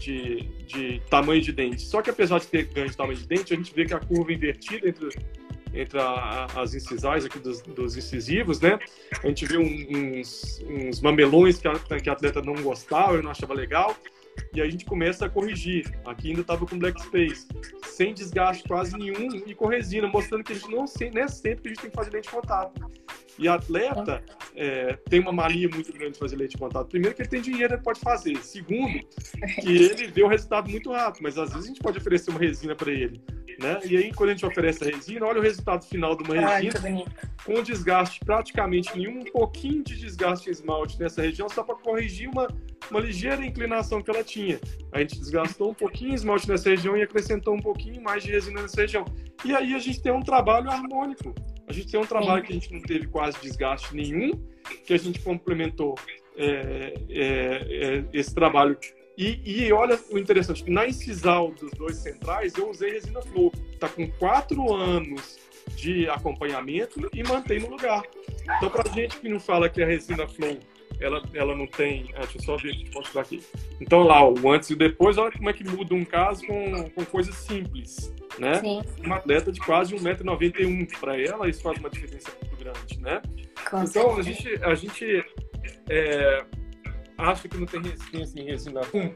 [0.00, 1.82] de, de tamanho de dente.
[1.82, 4.00] Só que apesar de ter ganho de tamanho de dente, a gente vê que a
[4.00, 5.08] curva invertida entre,
[5.72, 8.78] entre a, as incisais aqui dos, dos, incisivos, né?
[9.22, 13.54] A gente vê uns, uns, mamelões que a, que a atleta não gostava, não achava
[13.54, 13.96] legal.
[14.52, 15.92] E a gente começa a corrigir.
[16.04, 17.46] Aqui ainda estava com black space,
[17.84, 21.70] sem desgaste quase nenhum e com resina, mostrando que a gente não, não é sempre
[21.70, 22.90] a gente tem que fazer lente de contato.
[23.38, 24.22] E atleta
[24.54, 26.88] é, tem uma mania muito grande de fazer leite de contato.
[26.88, 28.36] Primeiro, que ele tem dinheiro, ele pode fazer.
[28.38, 29.00] Segundo,
[29.60, 32.40] que ele vê o resultado muito rápido, mas às vezes a gente pode oferecer uma
[32.40, 33.20] resina para ele.
[33.60, 33.78] Né?
[33.84, 37.04] E aí, quando a gente oferece a resina, olha o resultado final de uma resina
[37.44, 42.28] com desgaste praticamente nenhum, um pouquinho de desgaste em esmalte nessa região, só para corrigir
[42.28, 42.48] uma,
[42.90, 44.58] uma ligeira inclinação que ela tinha.
[44.92, 48.32] A gente desgastou um pouquinho de esmalte nessa região e acrescentou um pouquinho mais de
[48.32, 49.04] resina nessa região.
[49.44, 51.34] E aí a gente tem um trabalho harmônico.
[51.66, 52.46] A gente tem um trabalho Sim.
[52.46, 54.32] que a gente não teve quase desgaste nenhum,
[54.84, 55.94] que a gente complementou
[56.36, 57.24] é, é,
[57.70, 58.76] é, esse trabalho.
[59.16, 63.52] E, e, olha o interessante, na incisal dos dois centrais eu usei resina flow.
[63.72, 65.38] Está com quatro anos
[65.76, 68.02] de acompanhamento e mantém no lugar.
[68.56, 70.58] Então, para gente que não fala que a resina flow
[71.00, 72.10] ela, ela não tem.
[72.14, 73.42] Ah, deixa eu só ver aqui, mostrar aqui.
[73.80, 76.90] Então, lá, o antes e o depois, olha como é que muda um caso com,
[76.90, 78.54] com coisas simples, né?
[78.60, 78.82] Sim.
[79.04, 80.98] Uma atleta de quase 1,91m.
[80.98, 83.20] Para ela, isso faz uma diferença muito grande, né?
[83.68, 85.24] Com então, a gente, a gente
[85.88, 86.44] é,
[87.18, 89.12] acha que não tem resistência em resina com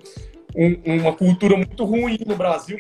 [0.57, 2.79] um, uma cultura muito ruim no Brasil.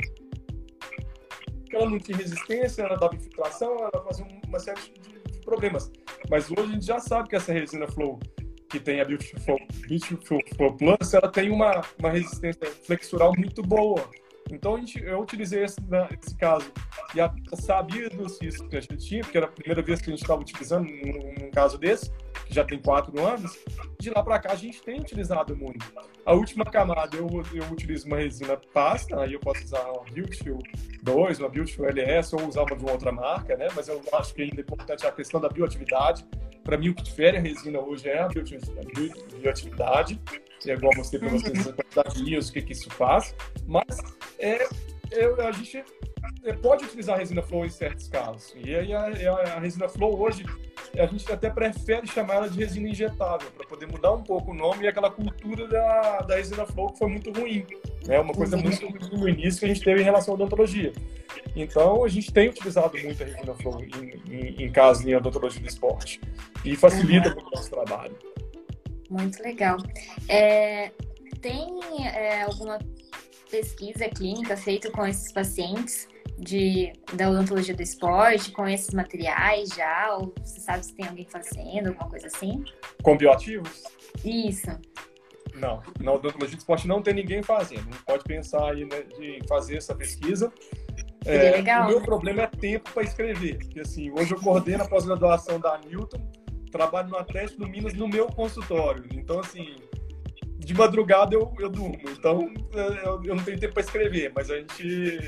[1.72, 5.92] Ela não tinha resistência, ela dava infiltração, ela fazia uma série de problemas.
[6.30, 8.18] Mas hoje a gente já sabe que essa resina flow
[8.68, 9.58] que tem a Beautiful,
[9.88, 14.08] Beautiful Plus, ela tem uma, uma resistência flexural muito boa.
[14.50, 16.70] Então a gente, eu utilizei esse, né, esse caso
[17.14, 20.08] e a, sabia dos riscos que a gente tinha, porque era a primeira vez que
[20.08, 22.10] a gente estava utilizando num, num, caso desse,
[22.50, 23.58] já tem quatro anos.
[24.00, 25.84] De lá para cá a gente tem utilizado muito.
[26.24, 30.58] A última camada eu, eu utilizo uma resina pasta, aí eu posso usar uma Beautiful
[31.02, 33.68] 2, uma Beautiful LS ou usar uma de uma outra marca, né?
[33.74, 36.24] Mas eu acho que ainda é importante a questão da bioatividade
[36.68, 40.20] para mim, o que difere a resina hoje é a bioatividade.
[40.66, 43.34] É igual mostrei para vocês a quantidade de o que, que isso faz.
[43.66, 43.96] Mas
[44.38, 44.68] é,
[45.10, 45.84] é, a gente
[46.44, 48.54] é, pode utilizar a resina flow em certos casos.
[48.56, 50.44] E aí a, a, a, resina flow hoje,
[50.96, 54.54] a gente até prefere chamar ela de resina injetável, para poder mudar um pouco o
[54.54, 57.66] nome e aquela cultura da, da resina flow que foi muito ruim.
[58.08, 60.92] É uma coisa muito ruim no início que a gente teve em relação à odontologia.
[61.56, 65.60] Então, a gente tem utilizado muito a resina flow em, em, em casos de odontologia
[65.60, 66.20] do esporte.
[66.64, 67.46] E facilita uhum.
[67.46, 68.16] o nosso trabalho.
[69.10, 69.78] Muito legal.
[70.28, 70.90] É,
[71.40, 72.78] tem é, alguma
[73.50, 80.16] pesquisa clínica feita com esses pacientes de, da odontologia do esporte, com esses materiais já?
[80.16, 82.64] Ou você sabe se tem alguém fazendo, alguma coisa assim?
[83.02, 83.82] Com bioativos?
[84.24, 84.70] Isso.
[85.54, 87.84] Não, na odontologia do esporte não tem ninguém fazendo.
[87.84, 90.52] Não pode pensar aí né, de fazer essa pesquisa.
[91.24, 91.86] É, legal.
[91.86, 93.58] O meu problema é tempo para escrever.
[93.58, 96.30] Porque assim, hoje eu coordeno a pós-graduação da Newton,
[96.70, 99.04] trabalho no Atlético do Minas no meu consultório.
[99.12, 99.74] Então, assim,
[100.68, 101.98] de madrugada eu, eu durmo.
[102.10, 105.18] Então, é, eu, eu não tenho tempo para escrever, mas a gente,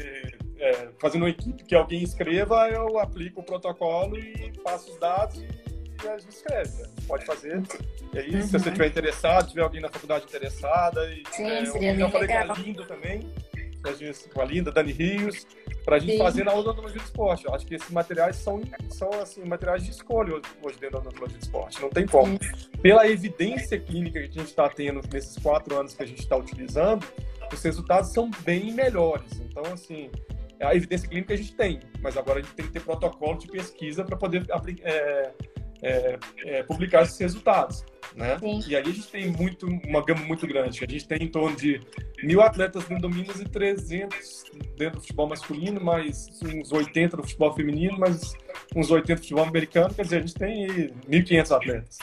[0.59, 5.39] é, fazendo uma equipe que alguém escreva, eu aplico o protocolo e passo os dados
[5.39, 6.71] e a gente escreve.
[6.77, 7.63] Gente pode fazer.
[8.13, 8.43] E aí, uhum.
[8.43, 11.11] se você estiver interessado, tiver alguém na faculdade interessada.
[11.11, 12.47] E, Sim, é, seria eu, eu falei legal.
[12.47, 13.33] com a Linda também,
[14.35, 15.47] com a Linda, Dani Rios,
[15.85, 16.19] para a gente Sim.
[16.19, 17.47] fazer na odontologia de esporte.
[17.47, 21.39] Eu acho que esses materiais são, são assim, materiais de escolha hoje dentro da odontologia
[21.39, 21.81] de esporte.
[21.81, 22.39] Não tem como.
[22.83, 26.37] Pela evidência clínica que a gente está tendo nesses quatro anos que a gente está
[26.37, 27.07] utilizando,
[27.53, 29.41] os resultados são bem melhores.
[29.41, 30.11] Então, assim,
[30.61, 33.49] a evidência clínica a gente tem, mas agora a gente tem que ter protocolo de
[33.49, 34.45] pesquisa para poder
[34.83, 35.33] é,
[35.83, 37.85] é, é, publicar esses resultados.
[38.15, 38.37] Né?
[38.67, 40.85] E aí a gente tem muito, uma gama muito grande.
[40.85, 41.81] A gente tem em torno de
[42.23, 44.45] mil atletas dentro do Minas e 300
[44.77, 48.35] dentro do futebol masculino, mais uns 80 no futebol feminino, mais
[48.75, 49.95] uns 80 no futebol americano.
[49.95, 50.67] Quer dizer, a gente tem
[51.09, 51.99] 1.500 atletas.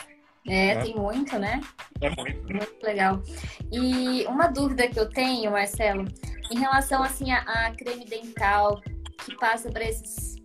[0.46, 0.82] É, né?
[0.82, 1.60] tem muito, né?
[2.00, 2.52] É muito.
[2.52, 3.22] Muito legal.
[3.70, 6.06] E uma dúvida que eu tenho, Marcelo,
[6.50, 8.80] em relação assim a creme dental
[9.24, 10.36] que passa para esses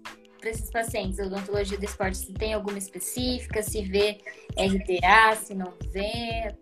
[0.44, 4.18] para esses pacientes, a odontologia do esporte, se tem alguma específica, se vê
[4.58, 6.54] RDA, se não vê?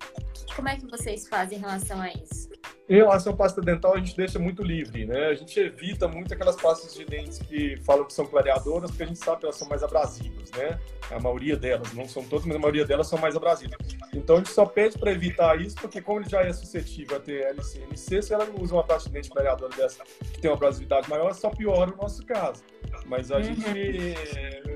[0.56, 2.48] Como é que vocês fazem em relação a isso?
[2.92, 5.28] Em relação à pasta dental, a gente deixa muito livre, né?
[5.28, 9.06] A gente evita muito aquelas pastas de dentes que falam que são clareadoras, porque a
[9.06, 10.78] gente sabe que elas são mais abrasivas, né?
[11.10, 13.78] A maioria delas, não são todas, mas a maioria delas são mais abrasivas.
[14.14, 17.22] Então a gente só pede para evitar isso, porque como ele já é suscetível a
[17.22, 20.58] ter LCNC, se ela não usa uma pasta de dente clareadora dessa que tem uma
[20.58, 22.62] abrasividade maior, só piora o nosso caso.
[23.06, 23.44] Mas a uhum.
[23.44, 24.16] gente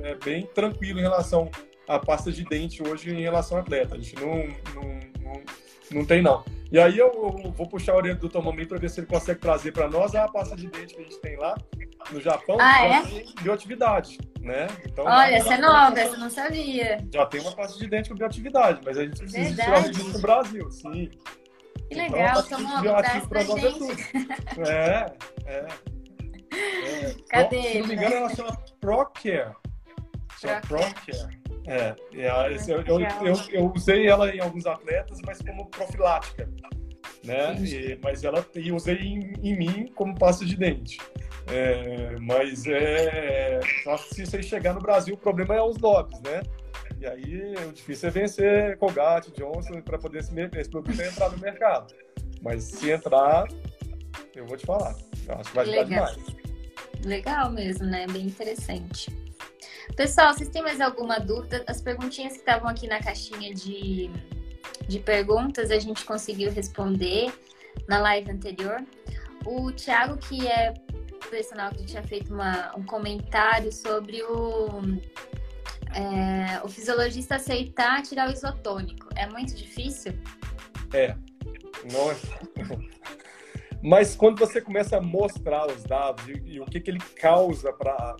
[0.03, 1.51] é bem tranquilo em relação
[1.86, 3.95] à pasta de dente hoje em relação ao atleta.
[3.95, 4.38] A gente não,
[4.74, 5.43] não, não,
[5.91, 6.43] não tem, não.
[6.71, 9.39] E aí eu, eu vou puxar a orelha do Tomami para ver se ele consegue
[9.39, 11.55] trazer para nós a pasta de dente que a gente tem lá
[12.11, 13.01] no Japão, ah, é?
[13.41, 14.67] bioatividade, né?
[14.86, 16.97] Então, Olha, essa é nova, essa eu não sabia.
[17.11, 20.19] Já tem uma pasta de dente com bioatividade, mas a gente precisa tirar isso no
[20.19, 21.09] Brasil, sim.
[21.89, 23.95] Que então, legal, tomou bioativo para nós é tudo.
[24.67, 25.13] É,
[25.45, 25.67] é.
[26.55, 27.15] é.
[27.29, 27.57] Cadê?
[27.57, 29.55] Então, se não me engano, ela chama ProCare.
[30.39, 31.44] Chama ProCare.
[31.68, 32.30] É, é
[32.68, 36.47] eu, eu, eu, eu, usei ela em alguns atletas, mas como profilática,
[37.24, 37.55] né?
[37.55, 40.99] E, mas ela e usei em, em, mim como pasta de dente.
[41.47, 46.22] É, mas é, acho que se você chegar no Brasil, o problema é os lobbies,
[46.22, 46.41] né?
[46.99, 51.38] E aí o difícil é vencer Colgate, Johnson para poder esse, esse produto entrar no
[51.39, 51.93] mercado.
[52.41, 53.47] Mas se entrar,
[54.36, 54.95] eu vou te falar.
[55.28, 56.18] Eu acho que vai ajudar demais.
[57.03, 58.05] Legal mesmo, né?
[58.07, 59.24] Bem interessante.
[59.95, 61.63] Pessoal, vocês têm mais alguma dúvida?
[61.67, 64.09] As perguntinhas que estavam aqui na caixinha de,
[64.88, 67.33] de perguntas a gente conseguiu responder
[67.88, 68.83] na live anterior.
[69.45, 70.73] O Thiago, que é
[71.29, 74.81] personal que tinha feito uma, um comentário sobre o,
[75.93, 79.07] é, o fisiologista aceitar tirar o isotônico.
[79.15, 80.13] É muito difícil?
[80.93, 81.15] É.
[81.91, 82.39] Nossa.
[83.86, 87.71] Mas quando você começa a mostrar os dados e, e o que, que ele causa
[87.71, 88.15] para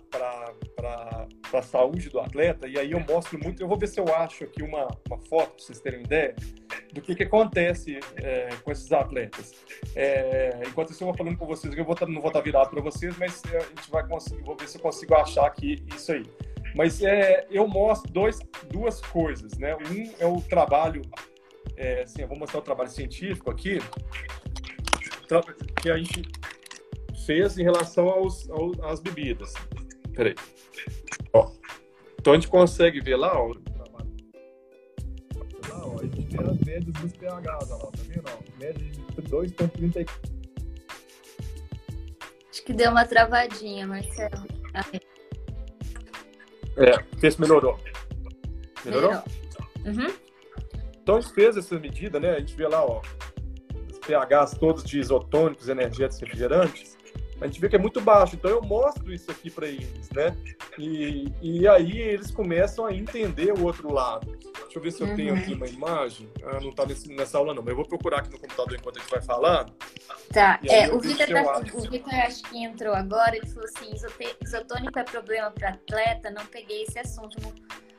[1.52, 4.44] a saúde do atleta, e aí eu mostro muito, eu vou ver se eu acho
[4.44, 6.36] aqui uma, uma foto, para vocês terem ideia,
[6.92, 9.56] do que, que acontece é, com esses atletas.
[9.96, 12.70] É, enquanto eu vou falando com vocês, eu vou, tá, não vou estar tá virado
[12.70, 15.84] para vocês, mas é, a gente vai conseguir, vou ver se eu consigo achar aqui
[15.92, 16.22] isso aí.
[16.76, 18.38] Mas é, eu mostro dois,
[18.70, 19.74] duas coisas, né?
[19.74, 21.02] Um é o trabalho,
[21.76, 23.80] é, assim, eu vou mostrar o trabalho científico aqui,
[25.82, 26.22] que a gente
[27.26, 29.52] fez em relação aos, aos, às bebidas.
[30.14, 30.34] Peraí.
[31.32, 31.50] Ó.
[32.18, 33.48] Então a gente consegue ver lá, ó.
[35.68, 38.24] Lá, ó, a gente tem as médias dos pHs, ó, tá vendo?
[38.28, 40.08] Ó, média de 2,34.
[42.50, 44.46] Acho que deu uma travadinha, Marcelo.
[44.74, 45.00] Aí.
[46.76, 47.78] É, fez melhorou.
[48.84, 49.10] Melhorou?
[49.10, 49.24] Melhorou.
[49.86, 50.16] Uhum.
[51.02, 52.30] Então a gente fez essa medida, né?
[52.32, 53.00] A gente vê lá, ó,
[54.06, 56.96] pHs todos de isotônicos, energéticos, refrigerantes,
[57.40, 58.34] a gente vê que é muito baixo.
[58.34, 60.34] Então eu mostro isso aqui para eles, né?
[60.78, 64.36] E, e aí eles começam a entender o outro lado.
[64.36, 65.16] Deixa eu ver se eu uhum.
[65.16, 66.30] tenho aqui uma imagem.
[66.42, 69.00] Ah, não está nessa aula não, mas eu vou procurar aqui no computador enquanto a
[69.00, 69.66] gente vai falar.
[70.32, 73.92] Tá, é, o Vitor, tá, o Vitor acho que entrou agora, ele falou assim,
[74.42, 77.52] isotônico é problema para atleta, não peguei esse assunto no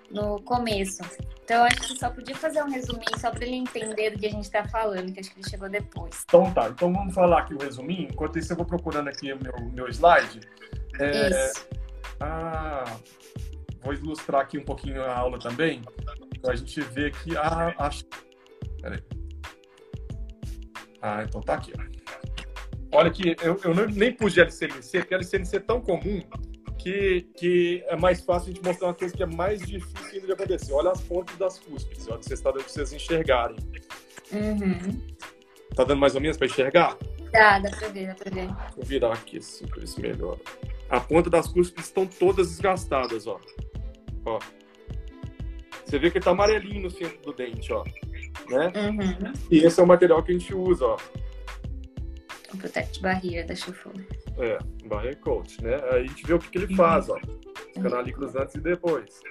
[0.10, 1.02] no começo.
[1.44, 4.30] Então, acho que só podia fazer um resuminho só para ele entender do que a
[4.30, 6.24] gente está falando, que acho que ele chegou depois.
[6.28, 8.10] Então tá, então vamos falar aqui o resuminho.
[8.12, 10.42] Enquanto isso, eu vou procurando aqui o meu, meu slide.
[11.00, 11.30] É...
[11.30, 11.68] Isso.
[12.20, 12.98] Ah,
[13.82, 15.82] vou ilustrar aqui um pouquinho a aula também,
[16.42, 17.74] para a gente ver que a.
[17.78, 18.04] Acho...
[18.82, 19.02] Peraí.
[21.02, 21.72] Ah, então tá aqui.
[22.92, 26.22] Olha que eu, eu nem pus de LCNC, porque a LCNC é tão comum
[26.78, 30.32] que, que é mais fácil a gente mostrar uma coisa que é mais difícil de
[30.32, 30.74] acontecer.
[30.74, 33.58] Olha as pontas das cúspides, olha que vocês estão dando para vocês enxergarem.
[34.32, 35.02] Uhum.
[35.76, 36.98] Tá dando mais ou menos para enxergar?
[37.32, 38.48] Tá, dá para ver, dá para ver.
[38.76, 40.40] Vou virar aqui assim, para ver se melhora.
[40.90, 43.40] A ponta das cúspides estão todas desgastadas, ó.
[44.26, 44.40] Ó.
[45.86, 47.84] Você vê que tá amarelinho no centro do dente, ó.
[48.50, 48.72] Né?
[48.76, 49.34] Uhum.
[49.52, 50.98] E esse é o material que a gente usa, ó.
[52.54, 53.92] O Protect Barrier da Chufu.
[54.38, 55.76] É, Barrier Coat, né?
[55.92, 57.18] Aí a gente vê o que, que ele faz, ó.
[57.76, 59.22] Os canalículos antes e depois.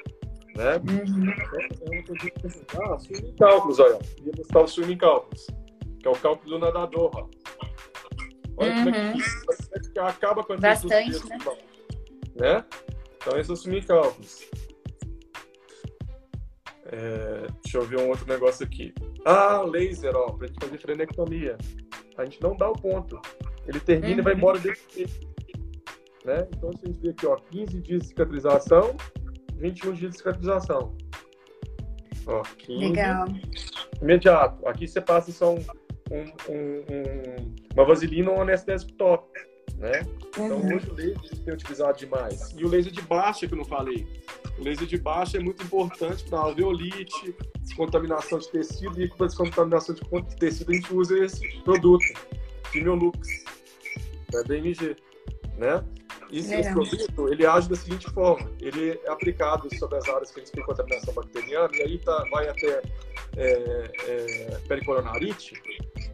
[0.57, 0.77] Né?
[0.89, 1.33] Uhum.
[2.83, 3.99] Ah, swimming cálculos, olha.
[4.25, 5.47] Ia buscar o swimming cálculos,
[6.01, 7.29] que é o cálculo do nadador, ó.
[8.59, 8.85] Olha uhum.
[8.85, 9.23] como, é que,
[9.75, 11.39] é que acaba com a Bastante, né?
[12.37, 12.65] né?
[13.17, 14.49] Então, esses são os swimming cálculos.
[16.87, 18.95] É, deixa eu ver um outro negócio aqui.
[19.27, 21.59] Ah, laser, ó, pra gente fazer frenectomia.
[22.17, 23.21] A gente não dá o ponto.
[23.67, 24.19] Ele termina uhum.
[24.21, 24.39] e vai uhum.
[24.39, 25.27] embora desse jeito.
[26.25, 26.49] Né?
[26.57, 28.97] Então, se a gente vê aqui, ó, 15 dias de cicatrização,
[29.57, 30.97] 21 dias de cicatrização.
[32.27, 32.79] Ó, 15.
[32.79, 33.27] Legal.
[34.01, 34.67] Imediato.
[34.67, 35.65] Aqui você passa só um,
[36.11, 39.29] um, um, uma vaselina ou um anestésico top.
[39.77, 40.07] Né?
[40.29, 40.75] Então, uhum.
[40.75, 42.55] hoje o laser tem utilizado demais.
[42.57, 44.07] E o laser de baixa, que eu não falei.
[44.59, 49.95] O laser de baixa é muito importante para alveolite, descontaminação de tecido, e para descontaminação
[49.95, 52.05] de tecido a gente usa esse produto,
[52.73, 53.45] Quimiolux,
[54.31, 54.97] da DMG,
[55.59, 55.85] né?
[56.31, 60.41] E esse produto, ele age da seguinte forma, ele é aplicado sobre as áreas que
[60.41, 62.83] a gente tem contaminação bacteriana, e aí tá, vai até
[63.37, 65.55] é, é, pericoronarite,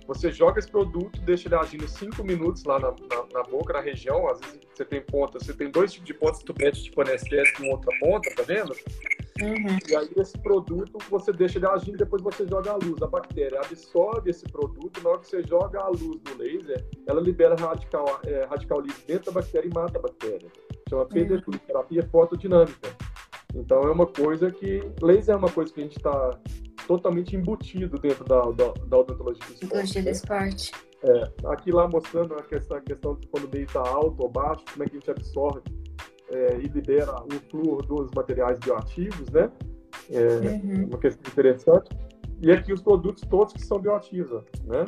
[0.06, 3.80] você joga esse produto, deixa ele agindo 5 minutos lá na, na, na, boca, na
[3.80, 4.28] região.
[4.28, 7.62] Às vezes você tem ponta, você tem dois tipos de pontas, tu mete tipo anestésico
[7.62, 8.74] com outra ponta, tá vendo?
[9.40, 9.78] Uhum.
[9.88, 13.00] E aí esse produto você deixa ele agindo, depois você joga a luz.
[13.02, 17.20] A bactéria absorve esse produto, na hora que você joga a luz no laser, ela
[17.20, 20.48] libera radical, é, radical livre dentro da bactéria e mata a bactéria.
[20.88, 22.94] Chama PDT, terapia fotodinâmica.
[23.54, 24.82] Então é uma coisa que.
[25.00, 26.38] Laser é uma coisa que a gente está
[26.96, 29.64] totalmente embutido dentro da, da, da odontologia do esporte.
[29.64, 30.72] Odontologia do esporte.
[31.02, 34.28] É, aqui lá mostrando a questão, a questão de quando o meio está alto ou
[34.28, 35.62] baixo, como é que a gente absorve
[36.30, 39.50] é, e libera o flúor dos materiais bioativos, né?
[40.10, 40.86] É uhum.
[40.86, 41.90] uma questão interessante.
[42.40, 44.84] E aqui os produtos todos que são bioativos, né?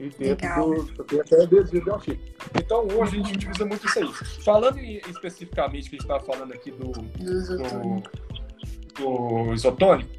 [0.00, 0.74] E dentro Legal.
[0.74, 1.04] do.
[1.04, 2.18] Tem até adesivo bioativo.
[2.54, 4.12] Então hoje a gente utiliza muito isso aí.
[4.44, 8.02] Falando em, especificamente, que a gente estava falando aqui do, do,
[8.98, 10.10] do isotônico,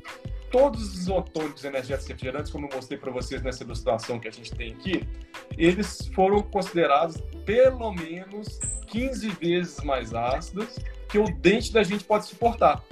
[0.51, 4.51] todos os isotônicos energéticos refrigerantes, como eu mostrei para vocês nessa ilustração que a gente
[4.53, 5.07] tem aqui,
[5.57, 10.77] eles foram considerados pelo menos 15 vezes mais ácidos
[11.09, 12.84] que o dente da gente pode suportar.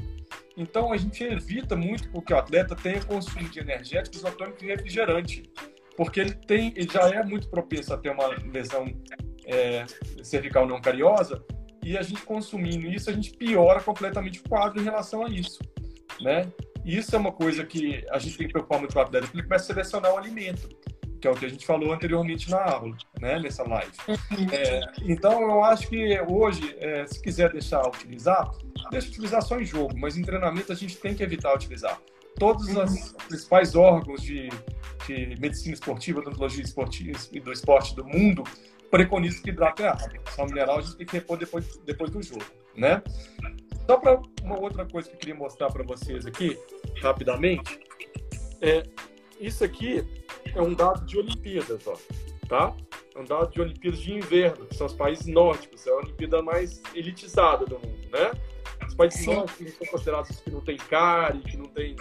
[0.55, 5.43] Então a gente evita muito que o atleta tenha consumo de energéticos isotônicos e refrigerante,
[5.95, 8.85] porque ele tem, ele já é muito propenso a ter uma lesão
[9.45, 9.85] é,
[10.23, 11.43] cervical não cariosa
[11.83, 15.59] e a gente consumindo isso a gente piora completamente o quadro em relação a isso,
[16.21, 16.51] né?
[16.85, 19.37] Isso é uma coisa que a gente tem que preocupar muito com o atleta, porque
[19.37, 20.69] ele começa a selecionar o alimento,
[21.19, 23.91] que é o que a gente falou anteriormente na aula, né, nessa live.
[24.51, 28.49] É, então, eu acho que hoje, é, se quiser deixar utilizar,
[28.89, 31.99] deixa utilizar só em jogo, mas em treinamento a gente tem que evitar utilizar.
[32.37, 33.13] Todos os uhum.
[33.27, 34.47] principais órgãos de,
[35.07, 38.43] de medicina esportiva, odontologia esportiva e do esporte do mundo
[38.91, 40.09] preconizam que hidrato é água.
[40.35, 42.45] Sal mineral a gente tem que repor depois, depois do jogo,
[42.75, 43.01] né?
[43.87, 46.59] Só para uma outra coisa que eu queria mostrar para vocês aqui,
[47.01, 47.79] rapidamente,
[48.61, 48.83] é
[49.39, 50.03] isso aqui
[50.53, 51.95] é um dado de Olimpíadas, ó,
[52.49, 52.75] tá?
[53.15, 56.41] É um dado de Olimpíadas de inverno, que são os países nórdicos, é a Olimpíada
[56.41, 58.31] mais elitizada do mundo, né?
[58.85, 59.35] Os países Sim.
[59.35, 61.95] nórdicos são considerados que não tem cárie, que não tem,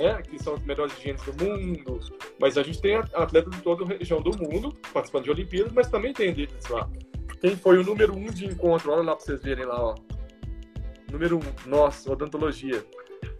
[0.00, 0.22] né?
[0.22, 2.00] Que são os melhores higienes do mundo,
[2.38, 5.90] mas a gente tem atletas de toda a região do mundo participando de Olimpíadas, mas
[5.90, 6.88] também tem deles lá.
[7.40, 8.92] Quem foi o número um de encontro?
[8.92, 9.94] Olha lá para vocês verem lá, ó
[11.14, 12.84] número um, nossa, odontologia.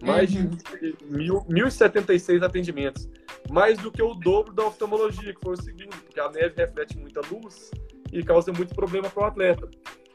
[0.01, 0.49] Mais uhum.
[0.49, 3.09] de mil, 1.076 atendimentos.
[3.49, 6.97] Mais do que o dobro da oftalmologia, que foi o segundo, porque a neve reflete
[6.97, 7.69] muita luz
[8.11, 9.69] e causa muito problema para o atleta.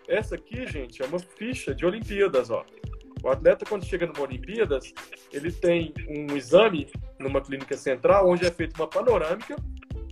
[0.09, 2.65] Essa aqui, gente, é uma ficha de Olimpíadas, ó.
[3.23, 4.93] O atleta, quando chega numa Olimpíadas,
[5.33, 9.55] ele tem um exame numa clínica central, onde é feita uma panorâmica,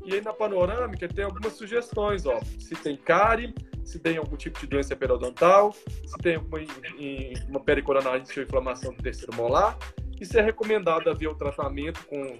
[0.04, 2.40] e aí na panorâmica tem algumas sugestões, ó.
[2.58, 3.54] Se tem cárie,
[3.88, 6.58] se tem algum tipo de doença periodontal, se tem uma,
[7.48, 9.78] uma pericoronarite ou inflamação do terceiro molar,
[10.20, 12.38] e se é recomendado haver o tratamento com,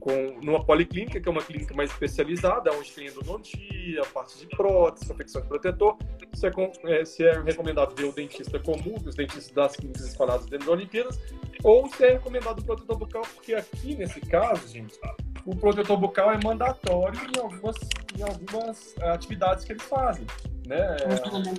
[0.00, 5.06] com numa policlínica, que é uma clínica mais especializada, onde tem endodontia, parte de prótese,
[5.06, 5.96] confecção de protetor,
[6.32, 6.50] se é,
[6.86, 10.74] é, se é recomendado ver o dentista comum, os dentistas das clínicas espalhadas dentro das
[10.74, 11.20] Olimpíadas,
[11.62, 14.98] ou se é recomendado o protetor bucal, porque aqui nesse caso, gente,
[15.44, 17.76] o protetor bucal é mandatório em algumas,
[18.18, 20.26] em algumas atividades que eles fazem
[20.70, 20.96] né?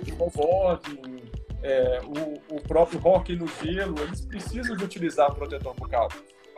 [0.06, 1.22] Snowboarding,
[1.62, 6.08] é, o, o próprio hockey no gelo, eles precisam de utilizar protetor bucal,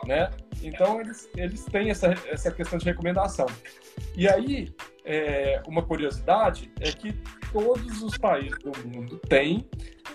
[0.05, 0.29] né?
[0.61, 3.45] Então eles, eles têm essa, essa questão de recomendação.
[4.15, 4.73] E aí,
[5.03, 7.13] é, uma curiosidade é que
[7.51, 9.67] todos os países do mundo têm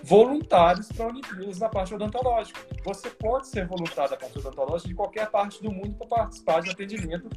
[0.03, 2.59] voluntários para Olimpíadas na parte odontológica.
[2.83, 6.71] Você pode ser voluntário da parte odontológica de qualquer parte do mundo para participar de
[6.71, 7.29] atendimento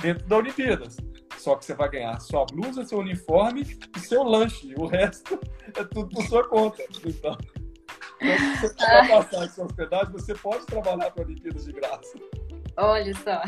[0.00, 0.96] dentro da Olimpíadas.
[1.36, 4.74] Só que você vai ganhar sua blusa, seu uniforme e seu lanche.
[4.76, 5.38] O resto
[5.76, 6.82] é tudo por sua conta.
[7.04, 7.36] Então,
[8.20, 12.18] então se você quiser passar em sua hospedagem, você pode trabalhar para Olimpíadas de graça.
[12.76, 13.42] Olha só.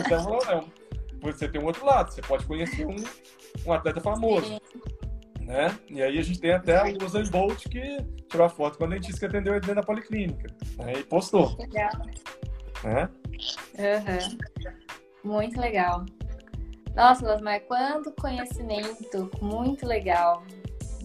[0.00, 0.86] Então, é
[1.20, 2.12] você tem um outro lado.
[2.12, 2.96] Você pode conhecer um,
[3.66, 4.60] um atleta famoso.
[5.40, 5.78] Né?
[5.88, 7.98] E aí a gente tem até o Usain Bolt que
[8.28, 10.48] tirou a foto com a dentista que atendeu ele dentro da policlínica.
[10.78, 10.94] Né?
[10.98, 11.56] E postou.
[11.58, 11.92] Legal.
[12.84, 13.08] Né?
[13.78, 15.32] Uhum.
[15.32, 16.04] Muito legal.
[16.94, 20.42] Nossa, Lasmar, quanto conhecimento, muito legal.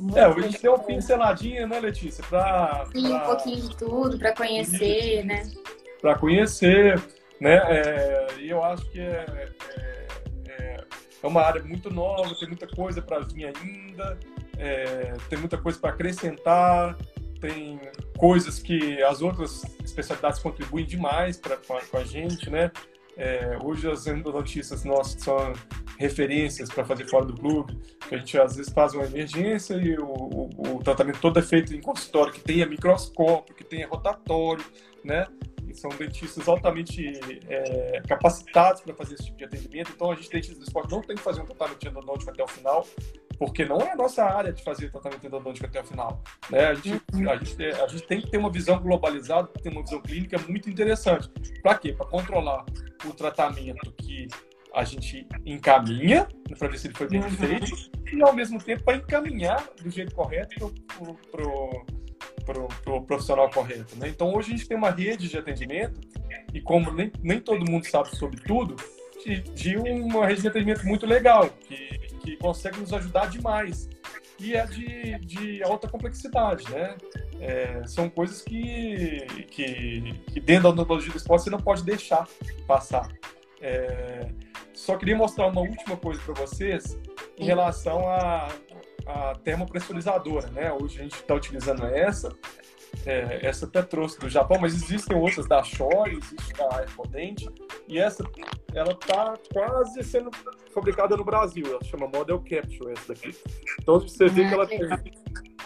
[0.02, 2.24] Muito é, a gente deu uma pinceladinha, né, Letícia?
[2.28, 3.18] Pra, Sim, pra...
[3.18, 5.52] um pouquinho de tudo, para conhecer, né?
[6.02, 7.00] Para conhecer,
[7.40, 7.58] né?
[7.58, 9.50] É, e eu acho que é, é,
[10.48, 10.84] é,
[11.22, 14.18] é, uma área muito nova, tem muita coisa para vir ainda,
[14.58, 16.98] é, tem muita coisa para acrescentar,
[17.40, 17.80] tem
[18.18, 22.72] coisas que as outras especialidades contribuem demais pra, com, a, com a gente, né?
[23.16, 25.54] É, hoje as endodontistas nossas são
[26.02, 27.78] referências para fazer fora do clube,
[28.10, 31.42] que a gente às vezes faz uma emergência e o, o, o tratamento todo é
[31.42, 34.66] feito em consultório que tenha microscópio, que tenha rotatório,
[35.04, 35.28] né?
[35.68, 37.14] E são dentistas altamente
[37.48, 39.92] é, capacitados para fazer esse tipo de atendimento.
[39.96, 42.48] Então a gente dentistas do esporte não tem que fazer um tratamento endodôntico até o
[42.48, 42.86] final,
[43.38, 46.22] porque não é a nossa área de fazer tratamento endodôntico até o final.
[46.50, 46.66] Né?
[46.66, 50.02] A, gente, a, gente, a gente tem que ter uma visão globalizada, ter uma visão
[50.02, 51.30] clínica muito interessante.
[51.62, 51.94] Para quê?
[51.94, 52.66] Para controlar
[53.06, 54.28] o tratamento que
[54.74, 57.30] a gente encaminha para ver se ele foi bem uhum.
[57.32, 61.86] feito e ao mesmo tempo para encaminhar do jeito correto para o pro,
[62.46, 63.98] pro, pro profissional correto.
[63.98, 64.10] Né?
[64.10, 66.00] Então hoje a gente tem uma rede de atendimento
[66.54, 68.76] e como nem, nem todo mundo sabe sobre tudo,
[69.26, 73.90] de, de uma rede de atendimento muito legal, que, que consegue nos ajudar demais.
[74.40, 76.98] E é de, de alta complexidade, né?
[77.40, 82.28] É, são coisas que, que, que, dentro da odontologia do esporte você não pode deixar
[82.66, 83.08] passar.
[83.62, 84.28] É,
[84.74, 87.00] só queria mostrar uma última coisa para vocês
[87.38, 88.48] em relação à,
[89.06, 90.74] à termopressurizadora, né?
[90.74, 92.36] Hoje a gente está utilizando essa,
[93.06, 97.46] é, essa até trouxe do Japão, mas existem outras da Shoei, existe da Airpodent,
[97.88, 98.24] e essa
[98.74, 100.32] ela está quase sendo
[100.74, 103.36] fabricada no Brasil, ela chama Model Capture essa daqui.
[103.80, 104.80] Então você vê que ela tem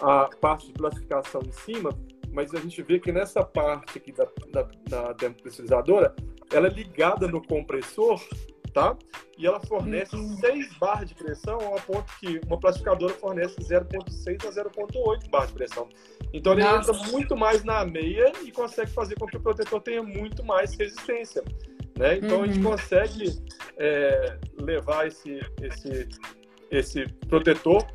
[0.01, 1.89] a parte de classificação em cima,
[2.31, 6.13] mas a gente vê que nessa parte aqui da, da, da termopressurizadora,
[6.51, 8.21] ela é ligada no compressor
[8.75, 8.95] tá?
[9.37, 10.35] E ela fornece uhum.
[10.35, 15.53] 6 barras de pressão, ao ponto que uma plastificadora fornece 0,6 a 0,8 barras de
[15.53, 15.87] pressão.
[16.33, 20.03] Então ele entra muito mais na meia e consegue fazer com que o protetor tenha
[20.03, 21.41] muito mais resistência.
[21.97, 22.17] Né?
[22.17, 22.43] Então uhum.
[22.43, 22.71] a gente uhum.
[22.71, 23.41] consegue
[23.77, 26.09] é, levar esse, esse,
[26.69, 27.87] esse protetor.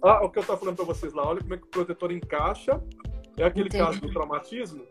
[0.00, 2.12] Ah, o que eu estava falando para vocês lá, olha como é que o protetor
[2.12, 2.80] encaixa.
[3.36, 3.84] É aquele Entendi.
[3.84, 4.84] caso do traumatismo,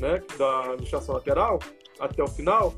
[0.00, 1.60] né, da luxação lateral,
[2.02, 2.74] até o final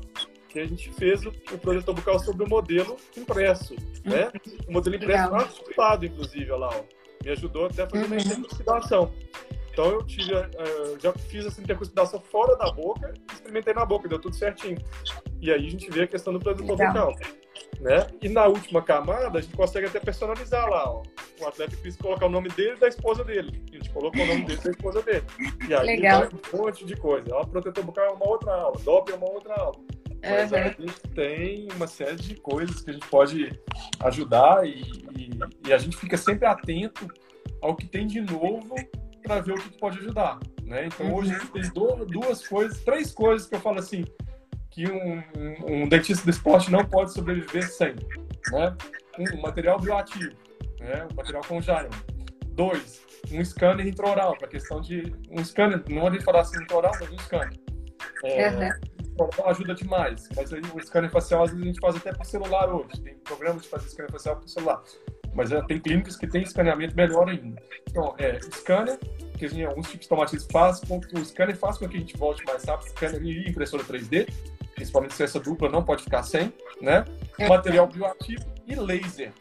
[0.47, 4.31] que a gente fez o, o projeto bucal sobre o modelo impresso, né?
[4.67, 6.83] O modelo impresso articulado, inclusive, olha lá, ó.
[7.23, 8.21] Me ajudou até a fazer uma uhum.
[8.21, 9.11] intercuspidação.
[9.71, 14.07] Então eu tive, uh, já fiz essa intercuspidação fora da boca e experimentei na boca,
[14.07, 14.77] deu tudo certinho.
[15.41, 17.13] E aí a gente vê a questão do produtor bucal.
[17.79, 18.07] Né?
[18.21, 21.03] E na última camada, a gente consegue até personalizar lá, ó.
[21.41, 23.63] O atleta quis colocar o nome dele e da esposa dele.
[23.71, 25.25] A gente colocou o nome dele e da esposa dele.
[25.67, 26.29] E aí Legal.
[26.53, 27.27] um monte de coisa.
[27.33, 29.75] Ó, protetor bucal é uma outra aula, DOP é uma outra aula.
[30.21, 30.57] Mas uhum.
[30.57, 33.59] a gente tem uma série de coisas que a gente pode
[34.03, 34.81] ajudar e,
[35.15, 35.29] e,
[35.67, 37.07] e a gente fica sempre atento
[37.61, 38.75] ao que tem de novo
[39.21, 40.39] para ver o que pode ajudar.
[40.63, 40.87] Né?
[40.87, 41.71] Então hoje a gente tem
[42.07, 44.03] duas coisas, três coisas que eu falo assim
[44.75, 45.23] que um,
[45.65, 47.95] um dentista do esporte não pode sobreviver sem.
[48.51, 48.75] Né?
[49.17, 50.35] Um, material bioativo,
[50.81, 51.07] né?
[51.09, 51.93] um material com Giant.
[52.47, 53.01] Dois,
[53.31, 55.15] um scanner intraoral, para questão de.
[55.31, 57.53] Um scanner, não a gente falar assim intraoral, mas um scanner.
[58.23, 58.69] É, uhum
[59.45, 60.27] ajuda demais.
[60.35, 62.99] Mas aí o scanner facial, às vezes, a gente faz até para celular hoje.
[63.01, 64.83] Tem programas de fazer scanner facial para celular.
[65.33, 67.61] Mas é, tem clínicas que têm escaneamento melhor ainda.
[67.89, 68.99] Então, é, scanner,
[69.37, 72.17] que alguns tipos de tomates faz com que o scanner faz com que a gente
[72.17, 74.27] volte mais rápido, scanner e impressora 3D,
[74.75, 77.05] principalmente se essa dupla não pode ficar sem, né?
[77.39, 77.47] É.
[77.47, 79.31] Material bioativo e laser.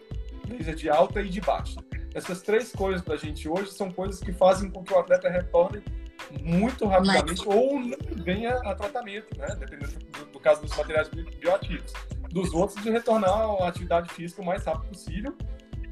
[0.48, 1.80] Laser de alta e de baixa.
[2.14, 5.28] Essas três coisas para a gente hoje são coisas que fazem com que o atleta
[5.28, 5.82] retorne
[6.40, 7.56] muito rapidamente Mas...
[7.56, 9.54] ou não venha a tratamento, né?
[9.58, 11.92] Dependendo do, do, caso dos materiais bioativos.
[12.30, 15.36] Dos outros, de retornar à atividade física o mais rápido possível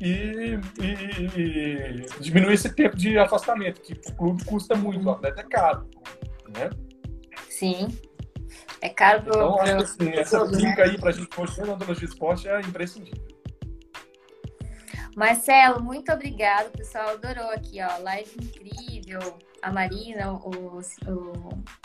[0.01, 5.40] e, e, e diminuir esse tempo de afastamento, que o clube custa muito, o atleta
[5.40, 5.88] é caro,
[6.57, 6.70] né?
[7.49, 7.88] Sim.
[8.83, 12.12] É caro pro, Então, acho que assim, essa dica aí pra gente na odontologia de
[12.12, 13.22] esporte é imprescindível.
[15.16, 16.68] Marcelo, muito obrigado.
[16.68, 17.99] O pessoal adorou aqui, ó.
[17.99, 20.83] Live incrível a Marina, o, o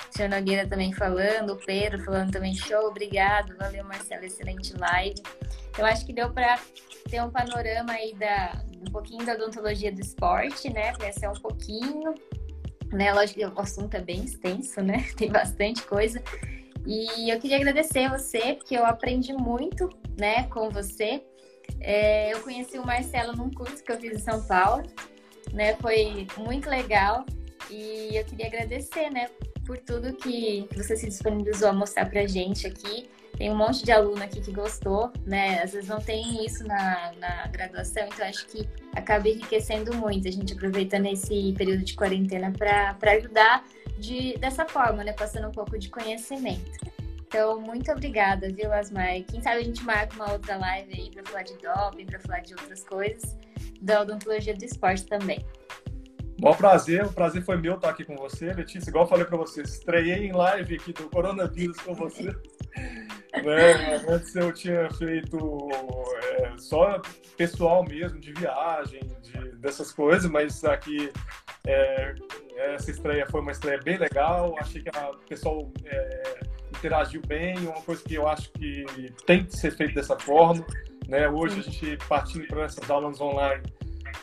[0.10, 5.22] Senhor Nogueira também falando, o Pedro falando também, show, obrigado, valeu Marcelo, excelente live.
[5.78, 6.60] Eu acho que deu para
[7.08, 10.92] ter um panorama aí da, um pouquinho da odontologia do esporte, né?
[10.94, 12.16] Conhecer um pouquinho,
[12.92, 13.14] né?
[13.14, 15.06] Lógico que o assunto é bem extenso, né?
[15.16, 16.22] Tem bastante coisa.
[16.86, 21.24] E eu queria agradecer você, porque eu aprendi muito, né, com você.
[21.80, 24.84] É, eu conheci o Marcelo num curso que eu fiz em São Paulo,
[25.54, 25.76] né?
[25.76, 27.26] Foi muito legal.
[27.70, 29.30] E eu queria agradecer, né,
[29.66, 33.10] por tudo que você se disponibilizou a mostrar pra gente aqui.
[33.38, 35.62] Tem um monte de aluno aqui que gostou, né?
[35.62, 40.32] Às vezes não tem isso na, na graduação, então acho que acaba enriquecendo muito a
[40.32, 43.64] gente aproveitando esse período de quarentena para ajudar
[43.98, 45.14] de, dessa forma, né?
[45.14, 46.72] Passando um pouco de conhecimento.
[47.28, 49.22] Então, muito obrigada, viu, Asmar?
[49.24, 52.40] Quem sabe a gente marca uma outra live aí para falar de doping, para falar
[52.40, 53.38] de outras coisas,
[53.82, 55.46] da odontologia do esporte também.
[56.40, 58.90] Bom prazer, o prazer foi meu estar aqui com você, Letícia.
[58.90, 62.32] Igual eu falei para você, estreiei em live aqui do coronavírus com você.
[63.44, 63.96] né?
[64.08, 65.70] Antes eu tinha feito
[66.40, 67.02] é, só
[67.36, 71.12] pessoal mesmo, de viagem, de, dessas coisas, mas aqui
[71.66, 72.14] é,
[72.58, 74.56] essa estreia foi uma estreia bem legal.
[74.60, 76.40] Achei que o pessoal é,
[76.76, 78.86] interagiu bem, uma coisa que eu acho que
[79.26, 80.66] tem que ser feito dessa forma.
[81.08, 81.28] Né?
[81.30, 83.64] Hoje a gente partindo para essas aulas online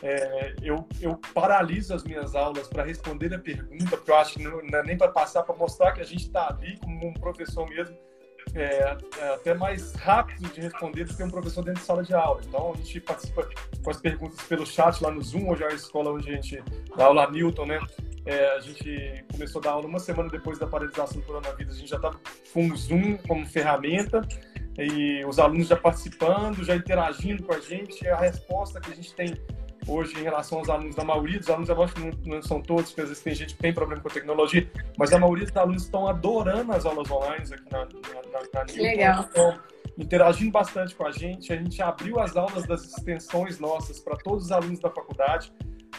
[0.01, 4.43] é, eu, eu paraliso as minhas aulas para responder a pergunta, porque eu acho que
[4.43, 7.13] não, não é nem para passar, para mostrar que a gente está ali como um
[7.13, 7.95] professor mesmo,
[8.55, 12.13] é, é, até mais rápido de responder do que um professor dentro de sala de
[12.13, 12.41] aula.
[12.47, 13.47] Então, a gente participa
[13.83, 16.63] com as perguntas pelo chat lá no Zoom, hoje é a escola onde a gente
[16.95, 17.79] dá aula Newton, né?
[18.25, 21.75] É, a gente começou a dar aula uma semana depois da paralisação do coronavírus.
[21.75, 22.19] A gente já estava
[22.53, 24.21] com o Zoom como ferramenta
[24.77, 28.07] e os alunos já participando, já interagindo com a gente.
[28.07, 29.37] A resposta que a gente tem
[29.87, 32.91] hoje em relação aos alunos, da maioria dos alunos, eu acho que não, são todos,
[32.91, 35.83] porque às vezes tem gente que tem problema com tecnologia, mas a maioria dos alunos
[35.83, 39.21] estão adorando as aulas online aqui na, na, na, na Legal.
[39.21, 39.59] Estão
[39.97, 41.53] interagindo bastante com a gente.
[41.53, 45.51] A gente abriu as aulas das extensões nossas para todos os alunos da faculdade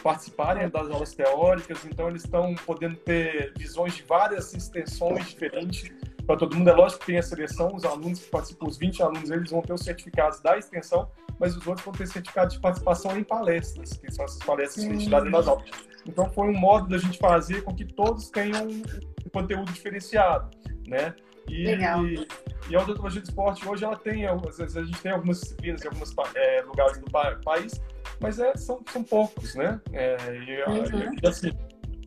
[0.02, 5.90] participarem das aulas teóricas, então eles estão podendo ter visões de várias extensões diferentes
[6.26, 6.68] para todo mundo.
[6.68, 9.62] É lógico que tem a seleção, os alunos que participam, os 20 alunos, eles vão
[9.62, 13.94] ter os certificados da extensão, mas os outros vão ter certificado de participação em palestras,
[13.94, 15.68] que são essas palestras que a gente dá nas aulas.
[16.06, 20.50] Então foi um modo da gente fazer com que todos tenham um conteúdo diferenciado,
[20.86, 21.14] né?
[21.48, 22.06] E, Legal.
[22.06, 22.26] E,
[22.68, 25.84] e a odontologia de esporte hoje ela tem, às vezes a gente tem algumas disciplinas
[25.84, 27.10] em alguns é, lugares do
[27.44, 27.80] país,
[28.20, 29.80] mas é, são, são poucos, né?
[29.92, 31.14] É, e, uhum.
[31.22, 31.52] e, assim,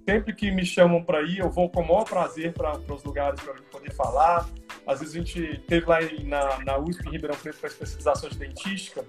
[0.07, 3.39] sempre que me chamam para ir, eu vou com o maior prazer para os lugares
[3.41, 4.47] para poder falar.
[4.89, 8.39] Às vezes a gente teve lá na, na USP em Ribeirão Preto para especialização de
[8.39, 9.05] dentística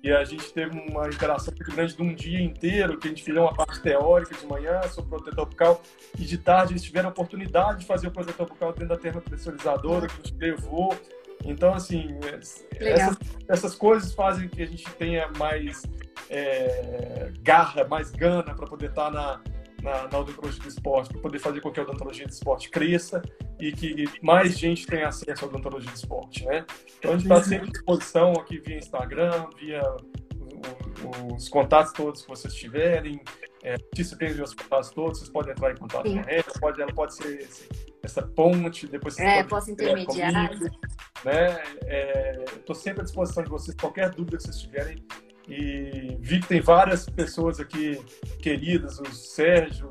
[0.00, 3.24] e a gente teve uma interação muito grande de um dia inteiro, que a gente
[3.24, 5.82] fez uma parte teórica de manhã sobre protetor bucal
[6.16, 10.06] e de tarde eles tiveram a oportunidade de fazer o protetor bucal dentro da termopressurizadora
[10.06, 10.96] que a gente levou.
[11.44, 12.16] Então, assim,
[12.78, 13.18] essas,
[13.48, 15.82] essas, coisas fazem que a gente tenha mais
[16.30, 19.40] é, garra, mais gana para poder estar tá na,
[19.84, 23.20] na, na odontologia do esporte, para poder fazer com que a odontologia do esporte cresça
[23.60, 26.64] e que mais gente tenha acesso à odontologia do esporte, né?
[26.98, 29.82] Então a gente está sempre à disposição aqui via Instagram, via
[31.36, 33.20] os contatos todos que vocês tiverem.
[33.62, 36.22] É, se tem os contatos todos, vocês podem entrar em contato Sim.
[36.22, 37.68] com ela, pode, ela pode ser esse,
[38.02, 40.48] essa ponte, depois vocês é, posso intermediar.
[40.48, 40.76] Comigo,
[41.24, 41.62] né?
[42.56, 44.96] Estou é, sempre à disposição de vocês, qualquer dúvida que vocês tiverem,
[45.48, 48.00] e vi que tem várias pessoas aqui
[48.40, 49.88] queridas, o Sérgio,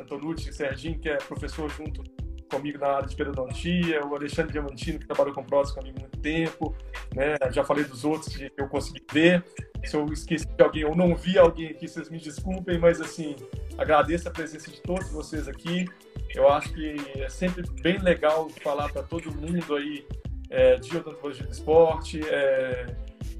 [0.00, 2.02] Antonucci, Serginho, que é professor junto
[2.50, 6.18] comigo na área de periodontia, o Alexandre Diamantino, que trabalhou com prótese comigo há muito
[6.18, 6.74] tempo,
[7.14, 7.36] né?
[7.50, 9.44] Já falei dos outros que eu consegui ver.
[9.84, 13.36] Se eu esqueci de alguém ou não vi alguém aqui, vocês me desculpem, mas assim,
[13.76, 15.86] agradeço a presença de todos vocês aqui.
[16.34, 20.06] Eu acho que é sempre bem legal falar para todo mundo aí
[20.50, 22.20] é, de odontologia do esporte.
[22.28, 22.86] É,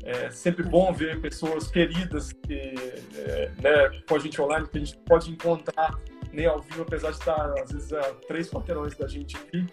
[0.06, 2.74] é sempre bom ver pessoas queridas que,
[3.16, 5.98] é, né, com a gente online, que a gente pode encontrar
[6.32, 9.66] nem ao vivo, apesar de estar, às vezes, a três quarteirões da gente aqui.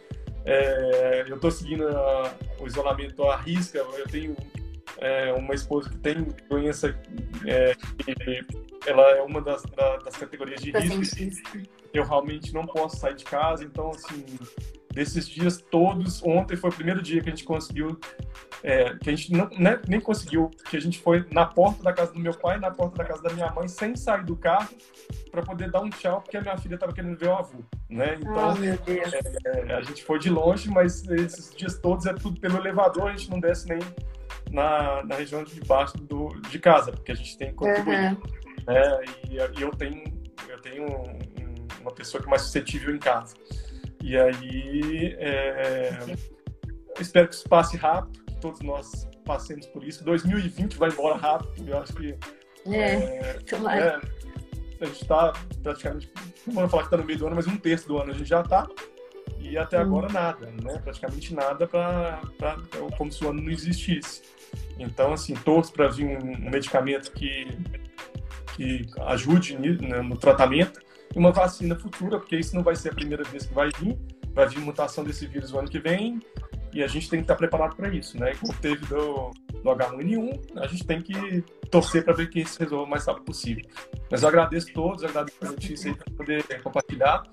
[0.45, 3.77] É, eu estou seguindo a, o isolamento à risca.
[3.77, 4.35] Eu tenho
[4.99, 6.97] é, uma esposa que tem doença,
[7.45, 7.75] é,
[8.85, 11.37] ela é uma das, da, das categorias de risco.
[11.93, 14.25] Eu realmente não posso sair de casa, então, assim,
[14.93, 17.99] desses dias todos, ontem foi o primeiro dia que a gente conseguiu
[18.63, 21.91] é, que a gente não, né, nem conseguiu, que a gente foi na porta da
[21.91, 24.69] casa do meu pai, na porta da casa da minha mãe, sem sair do carro,
[25.29, 28.17] para poder dar um tchau, porque a minha filha estava querendo ver o avô, né?
[28.21, 32.57] Então, oh, é, a gente foi de longe, mas esses dias todos é tudo pelo
[32.57, 33.79] elevador, a gente não desce nem
[34.49, 38.11] na, na região de baixo do, de casa, porque a gente tem que contribuir.
[38.11, 38.21] Uhum.
[38.65, 39.01] Né?
[39.29, 40.03] E, e, eu tenho,
[40.47, 43.35] eu tenho um, uma pessoa que é mais suscetível em casa.
[44.03, 45.97] E aí, é,
[46.99, 50.03] espero que isso passe rápido, todos nós passemos por isso.
[50.03, 52.13] 2020 vai embora rápido, eu acho que.
[52.67, 53.37] É, é,
[53.79, 54.01] é
[54.81, 55.31] a gente está
[55.61, 56.11] praticamente,
[56.45, 58.13] não vou falar que está no meio do ano, mas um terço do ano a
[58.13, 58.67] gente já está.
[59.39, 59.83] E até hum.
[59.83, 60.77] agora nada, né?
[60.83, 62.19] Praticamente nada para
[62.97, 64.21] como se o ano não existisse.
[64.77, 67.47] Então, assim, torço para vir um, um, medicamento que,
[68.53, 70.82] que ajude no, no tratamento
[71.13, 73.97] e uma vacina futura, porque isso não vai ser a primeira vez que vai vir.
[74.33, 76.19] Vai vir mutação desse vírus no ano que vem
[76.73, 78.33] e a gente tem que estar preparado para isso, né?
[78.35, 82.85] Como teve do, do H1N1, a gente tem que torcer para ver que isso resolva
[82.85, 83.63] o mais rápido possível.
[84.09, 87.23] Mas eu agradeço a todos, agradeço a notícia aí para poder compartilhar.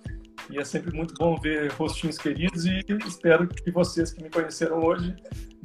[0.51, 4.83] E é sempre muito bom ver rostinhos queridos e espero que vocês que me conheceram
[4.83, 5.15] hoje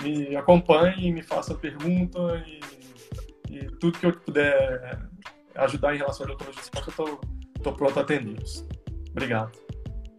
[0.02, 2.60] me acompanhem, me façam pergunta e,
[3.54, 5.00] e tudo que eu puder
[5.56, 7.20] ajudar em relação à odontologia eu estou
[7.74, 8.66] pronto a atendê-los.
[9.12, 9.52] Obrigado.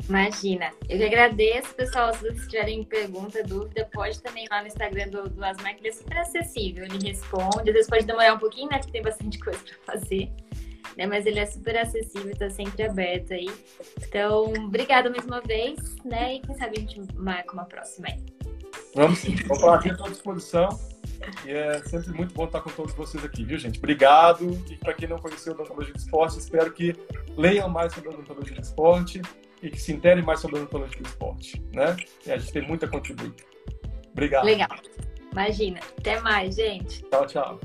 [0.09, 0.71] Imagina.
[0.89, 2.15] Eu que agradeço, pessoal.
[2.15, 5.89] Se vocês tiverem pergunta, dúvida, pode também ir lá no Instagram do, do que ele
[5.89, 6.85] é super acessível.
[6.85, 7.71] Ele responde.
[7.71, 8.79] Às vezes pode demorar um pouquinho, né?
[8.79, 10.31] Porque tem bastante coisa para fazer.
[10.97, 13.51] Né, mas ele é super acessível, está sempre aberto aí.
[14.01, 16.35] Então, obrigada mais uma vez, né?
[16.37, 18.25] E quem sabe a gente marca uma próxima aí.
[18.95, 19.35] Vamos sim.
[19.47, 20.69] Vamos falar aqui, à disposição.
[21.45, 23.79] E é sempre muito bom estar com todos vocês aqui, viu, gente?
[23.79, 24.63] Obrigado.
[24.71, 26.95] E para quem não conheceu o Odontologia de Esporte, espero que
[27.37, 29.23] leiam mais sobre a Odontologia de Esporte
[29.63, 31.97] e que se interem mais sobre a odontologia do esporte, né?
[32.27, 33.35] E a gente tem muito a contribuir.
[34.13, 34.45] Obrigado.
[34.45, 34.69] Legal.
[35.33, 35.81] Imagina.
[35.99, 37.03] Até mais, gente.
[37.05, 37.61] Tchau, tchau.